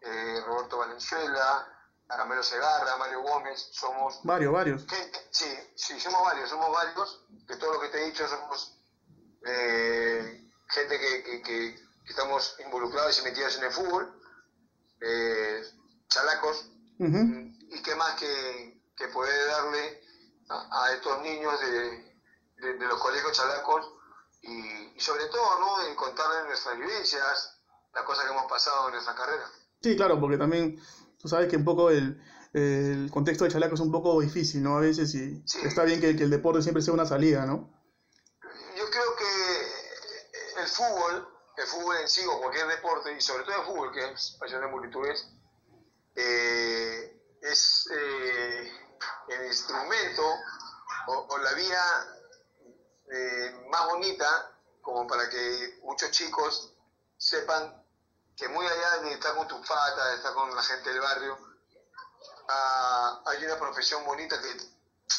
eh, 0.00 0.40
Roberto 0.46 0.78
Valenzuela, 0.78 1.66
Caramelo 2.06 2.42
Segarra, 2.42 2.96
Mario 2.96 3.22
Gómez, 3.22 3.68
somos 3.72 4.20
Varios, 4.22 4.52
varios. 4.52 4.86
gente, 4.86 5.28
sí, 5.30 5.72
sí, 5.76 5.98
somos 6.00 6.22
varios, 6.22 6.48
somos 6.50 6.70
varios, 6.72 7.24
de 7.28 7.56
todo 7.56 7.74
lo 7.74 7.80
que 7.80 7.88
te 7.88 8.02
he 8.02 8.06
dicho 8.06 8.26
somos 8.28 8.77
eh, 9.46 10.44
gente 10.68 10.98
que, 10.98 11.42
que- 11.42 11.88
estamos 12.08 12.56
involucrados 12.64 13.18
y 13.20 13.22
metidos 13.24 13.58
en 13.58 13.64
el 13.64 13.70
fútbol, 13.70 14.18
eh, 15.00 15.62
chalacos, 16.08 16.70
y 16.98 17.82
qué 17.82 17.94
más 17.96 18.18
que, 18.18 18.80
que 18.96 19.08
poder 19.08 19.46
darle 19.46 20.00
a, 20.48 20.84
a 20.84 20.92
estos 20.94 21.20
niños 21.22 21.60
de, 21.60 22.16
de- 22.66 22.74
de 22.78 22.86
los 22.86 22.98
colegios 23.00 23.32
chalacos 23.36 23.86
y, 24.40 24.96
y 24.96 25.00
sobre 25.00 25.26
todo 25.26 25.60
¿no? 25.60 25.84
de 25.86 25.94
contarles 25.94 26.46
nuestras 26.46 26.78
vivencias, 26.78 27.60
las 27.94 28.04
cosas 28.04 28.24
que 28.24 28.30
hemos 28.32 28.50
pasado 28.50 28.86
en 28.88 28.94
nuestra 28.94 29.14
carrera. 29.14 29.44
Sí, 29.82 29.94
claro, 29.96 30.18
porque 30.18 30.38
también 30.38 30.80
tú 31.20 31.28
sabes 31.28 31.48
que 31.50 31.56
un 31.56 31.64
poco 31.64 31.90
el, 31.90 32.20
el 32.54 33.10
contexto 33.12 33.44
de 33.44 33.50
Chalaco 33.50 33.74
es 33.74 33.80
un 33.80 33.92
poco 33.92 34.18
difícil, 34.20 34.62
¿no? 34.62 34.78
A 34.78 34.80
veces 34.80 35.14
y 35.14 35.42
Sí. 35.46 35.58
está 35.62 35.84
bien 35.84 36.00
que, 36.00 36.16
que 36.16 36.24
el 36.24 36.30
deporte 36.30 36.62
siempre 36.62 36.82
sea 36.82 36.94
una 36.94 37.06
salida, 37.06 37.44
¿no? 37.46 37.70
Yo 38.76 38.90
creo 38.90 39.16
que 39.16 40.62
el 40.62 40.67
fútbol, 40.78 41.28
el 41.56 41.66
fútbol 41.66 41.96
en 41.96 42.08
sí 42.08 42.24
o 42.26 42.40
cualquier 42.40 42.68
deporte, 42.68 43.12
y 43.12 43.20
sobre 43.20 43.44
todo 43.44 43.56
el 43.60 43.66
fútbol, 43.66 43.92
que 43.92 44.12
es 44.12 44.36
pasión 44.38 44.60
de 44.60 44.68
multitudes, 44.68 45.26
eh, 46.14 47.20
es 47.42 47.88
eh, 47.92 48.72
el 49.28 49.46
instrumento 49.46 50.22
o, 51.08 51.26
o 51.30 51.38
la 51.38 51.52
vía 51.54 51.84
eh, 53.10 53.66
más 53.70 53.86
bonita 53.88 54.52
como 54.82 55.06
para 55.06 55.28
que 55.28 55.80
muchos 55.82 56.10
chicos 56.10 56.72
sepan 57.16 57.84
que 58.36 58.48
muy 58.48 58.64
allá 58.66 59.02
de 59.02 59.12
estar 59.12 59.34
con 59.34 59.48
tu 59.48 59.62
fata, 59.62 60.10
de 60.10 60.16
estar 60.16 60.32
con 60.32 60.54
la 60.54 60.62
gente 60.62 60.90
del 60.90 61.00
barrio, 61.00 61.36
ah, 62.48 63.22
hay 63.26 63.44
una 63.44 63.58
profesión 63.58 64.04
bonita 64.04 64.36
que, 64.40 64.56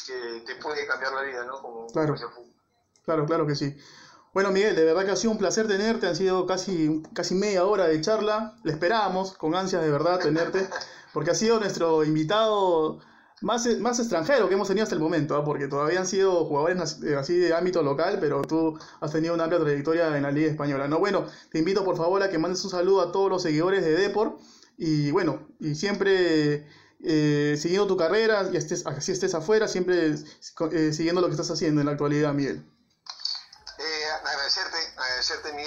que 0.06 0.40
te 0.46 0.54
puede 0.56 0.86
cambiar 0.86 1.12
la 1.12 1.22
vida, 1.22 1.44
¿no? 1.44 1.60
Como, 1.60 1.86
Claro. 1.88 2.14
Claro, 3.04 3.26
claro 3.26 3.46
que 3.46 3.54
sí. 3.54 3.76
Bueno, 4.32 4.52
Miguel, 4.52 4.76
de 4.76 4.84
verdad 4.84 5.04
que 5.04 5.10
ha 5.10 5.16
sido 5.16 5.32
un 5.32 5.38
placer 5.38 5.66
tenerte, 5.66 6.06
han 6.06 6.14
sido 6.14 6.46
casi, 6.46 7.02
casi 7.14 7.34
media 7.34 7.64
hora 7.64 7.88
de 7.88 8.00
charla, 8.00 8.54
le 8.62 8.70
esperábamos 8.70 9.32
con 9.32 9.56
ansias 9.56 9.82
de 9.82 9.90
verdad 9.90 10.20
tenerte, 10.20 10.68
porque 11.12 11.32
ha 11.32 11.34
sido 11.34 11.58
nuestro 11.58 12.04
invitado 12.04 13.00
más, 13.40 13.66
más 13.80 13.98
extranjero 13.98 14.48
que 14.48 14.54
hemos 14.54 14.68
tenido 14.68 14.84
hasta 14.84 14.94
el 14.94 15.00
momento, 15.00 15.34
¿ah? 15.34 15.44
porque 15.44 15.66
todavía 15.66 15.98
han 15.98 16.06
sido 16.06 16.44
jugadores 16.44 17.02
eh, 17.02 17.16
así 17.16 17.36
de 17.38 17.52
ámbito 17.54 17.82
local, 17.82 18.18
pero 18.20 18.42
tú 18.42 18.78
has 19.00 19.10
tenido 19.10 19.34
una 19.34 19.44
amplia 19.44 19.60
trayectoria 19.60 20.16
en 20.16 20.22
la 20.22 20.30
Liga 20.30 20.48
Española. 20.48 20.86
No, 20.86 21.00
bueno, 21.00 21.26
te 21.50 21.58
invito 21.58 21.84
por 21.84 21.96
favor 21.96 22.22
a 22.22 22.30
que 22.30 22.38
mandes 22.38 22.62
un 22.64 22.70
saludo 22.70 23.00
a 23.00 23.10
todos 23.10 23.30
los 23.30 23.42
seguidores 23.42 23.82
de 23.82 23.96
Depor 23.96 24.38
y 24.78 25.10
bueno, 25.10 25.48
y 25.58 25.74
siempre 25.74 26.66
eh, 27.02 27.56
siguiendo 27.58 27.88
tu 27.88 27.96
carrera, 27.96 28.48
y 28.52 28.56
estés, 28.56 28.86
así 28.86 29.10
estés 29.10 29.34
afuera, 29.34 29.66
siempre 29.66 30.14
eh, 30.72 30.92
siguiendo 30.92 31.20
lo 31.20 31.26
que 31.26 31.32
estás 31.32 31.50
haciendo 31.50 31.80
en 31.80 31.86
la 31.86 31.92
actualidad, 31.92 32.32
Miguel. 32.32 32.62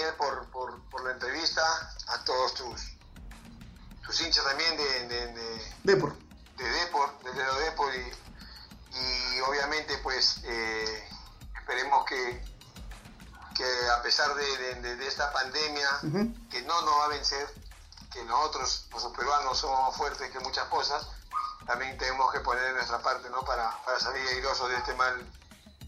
Miguel 0.03 0.15
por, 0.17 0.49
por, 0.51 0.81
por 0.89 1.03
la 1.05 1.11
entrevista, 1.13 1.61
a 2.07 2.23
todos 2.23 2.53
tus, 2.55 2.81
tus 4.05 4.21
hinchas 4.21 4.43
también 4.43 4.75
de, 4.77 5.07
de, 5.07 5.27
de, 5.33 5.73
Depor. 5.83 6.15
de 6.57 6.63
Depor, 6.69 7.19
de 7.23 7.31
Depor 7.65 7.93
y, 7.95 8.97
y 8.97 9.39
obviamente 9.41 9.97
pues 9.99 10.41
eh, 10.43 11.07
esperemos 11.59 12.05
que, 12.05 12.43
que 13.55 13.65
a 13.97 14.01
pesar 14.01 14.33
de, 14.35 14.75
de- 14.81 15.07
esta 15.07 15.31
pandemia 15.31 15.87
que 16.49 16.61
no 16.63 16.81
nos 16.81 16.97
va 16.99 17.05
a 17.05 17.07
vencer, 17.09 17.47
que 18.11 18.23
nosotros, 18.25 18.87
los 18.91 19.05
peruanos, 19.17 19.57
somos 19.57 19.89
más 19.89 19.97
fuertes 19.97 20.31
que 20.31 20.39
muchas 20.39 20.65
cosas, 20.67 21.07
también 21.65 21.97
tenemos 21.97 22.31
que 22.31 22.39
poner 22.39 22.63
de 22.63 22.73
nuestra 22.73 22.99
parte 22.99 23.29
¿no? 23.29 23.41
para, 23.43 23.69
para 23.85 23.99
salir 23.99 24.25
airosos 24.27 24.69
de 24.69 24.75
este 24.77 24.93
mal, 24.95 25.15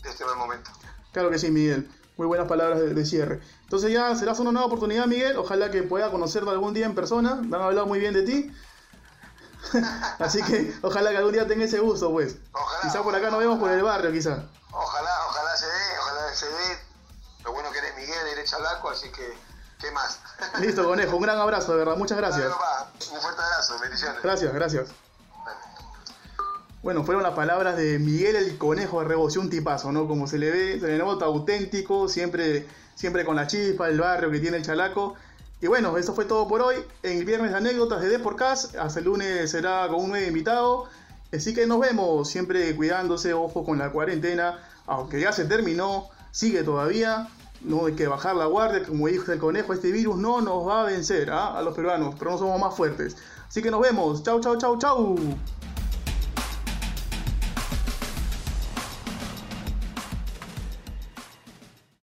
de 0.01 0.10
este 0.10 0.23
mal 0.25 0.36
momento. 0.36 0.71
Claro 1.12 1.30
que 1.30 1.39
sí, 1.39 1.49
Miguel. 1.51 1.89
Muy 2.17 2.28
buenas 2.28 2.47
palabras 2.47 2.80
de, 2.80 2.93
de 2.93 3.06
cierre. 3.06 3.41
Entonces 3.63 3.91
ya 3.91 4.15
serás 4.15 4.39
una 4.39 4.51
nueva 4.51 4.67
oportunidad, 4.67 5.06
Miguel. 5.06 5.38
Ojalá 5.38 5.69
que 5.71 5.84
pueda 5.84 6.10
conocerte 6.12 6.49
algún 6.49 6.73
día 6.73 6.86
en 6.86 6.95
persona. 6.95 7.36
Me 7.36 7.58
han 7.58 7.63
hablado 7.63 7.86
muy 7.88 7.99
bien 7.99 8.13
de 8.13 8.23
ti. 8.23 8.56
Así 10.19 10.41
que 10.43 10.73
ojalá 10.82 11.10
que 11.12 11.17
algún 11.17 11.34
día 11.34 11.47
tenga 11.47 11.65
ese 11.65 11.80
gusto, 11.80 12.12
pues. 12.12 12.38
Ojalá, 12.54 12.82
Quizá 12.82 13.04
por 13.04 13.15
acá 13.15 13.30
nos 13.30 13.39
vemos 13.39 13.60
por 13.60 13.69
el 13.71 13.82
barrio, 13.84 14.12
quizá. 14.12 14.43
Ojalá, 14.71 15.25
ojalá 15.30 15.58
se 15.58 15.65
dé, 15.65 15.99
ojalá 15.99 16.34
se 16.34 16.45
dé. 16.47 16.80
Lo 17.43 17.51
bueno 17.51 17.71
que 17.71 17.80
eres 17.80 17.95
Miguel, 17.95 18.28
eres 18.32 18.49
chalaco, 18.49 18.89
así 18.89 19.12
que, 19.12 19.34
¿qué 19.80 19.91
más? 19.91 20.19
Listo, 20.60 20.86
conejo. 20.86 21.15
Un 21.15 21.23
gran 21.23 21.38
abrazo, 21.38 21.73
de 21.73 21.80
verdad. 21.80 21.95
Muchas 21.97 22.17
gracias. 22.21 22.47
Papá. 22.51 22.91
Un 23.12 23.21
fuerte 23.21 23.41
abrazo, 23.41 23.80
bendiciones. 23.80 24.21
Gracias, 24.21 24.54
gracias. 24.54 25.04
Bueno, 26.85 27.03
fueron 27.03 27.23
las 27.23 27.33
palabras 27.33 27.77
de 27.77 27.97
Miguel 27.97 28.35
el 28.35 28.59
Conejo 28.59 29.03
de 29.03 29.15
un 29.39 29.49
tipazo, 29.49 29.91
¿no? 29.91 30.07
Como 30.07 30.27
se 30.27 30.37
le 30.37 30.51
ve, 30.51 30.79
se 30.79 30.85
le 30.85 30.99
nota 30.99 31.25
auténtico, 31.25 32.07
siempre, 32.07 32.67
siempre 32.93 33.25
con 33.25 33.35
la 33.35 33.47
chispa, 33.47 33.89
el 33.89 33.99
barrio 33.99 34.29
que 34.29 34.37
tiene 34.39 34.57
el 34.57 34.63
chalaco. 34.63 35.15
Y 35.61 35.65
bueno, 35.65 35.97
eso 35.97 36.13
fue 36.13 36.25
todo 36.25 36.47
por 36.47 36.61
hoy. 36.61 36.75
En 37.01 37.17
el 37.17 37.25
viernes 37.25 37.55
anécdotas 37.55 38.03
de 38.03 38.09
Deporcast. 38.09 38.75
Hasta 38.75 38.99
el 38.99 39.05
lunes 39.05 39.49
será 39.49 39.87
con 39.87 39.99
un 39.99 40.09
nuevo 40.11 40.27
invitado. 40.27 40.85
Así 41.33 41.55
que 41.55 41.65
nos 41.65 41.79
vemos, 41.79 42.29
siempre 42.29 42.75
cuidándose, 42.75 43.33
ojo 43.33 43.65
con 43.65 43.79
la 43.79 43.91
cuarentena. 43.91 44.59
Aunque 44.85 45.19
ya 45.19 45.31
se 45.31 45.45
terminó, 45.45 46.09
sigue 46.29 46.61
todavía. 46.61 47.29
No 47.61 47.87
hay 47.87 47.93
que 47.93 48.05
bajar 48.05 48.35
la 48.35 48.45
guardia, 48.45 48.83
como 48.83 49.07
dijo 49.07 49.31
el 49.31 49.39
conejo, 49.39 49.73
este 49.73 49.91
virus 49.91 50.17
no 50.17 50.39
nos 50.39 50.67
va 50.67 50.81
a 50.81 50.83
vencer 50.83 51.31
¿ah? 51.31 51.57
a 51.57 51.63
los 51.63 51.73
peruanos, 51.73 52.13
pero 52.19 52.29
no 52.29 52.37
somos 52.37 52.61
más 52.61 52.75
fuertes. 52.75 53.17
Así 53.47 53.63
que 53.63 53.71
nos 53.71 53.81
vemos. 53.81 54.21
Chau, 54.21 54.39
chau, 54.39 54.55
chau, 54.59 54.77
chau. 54.77 55.15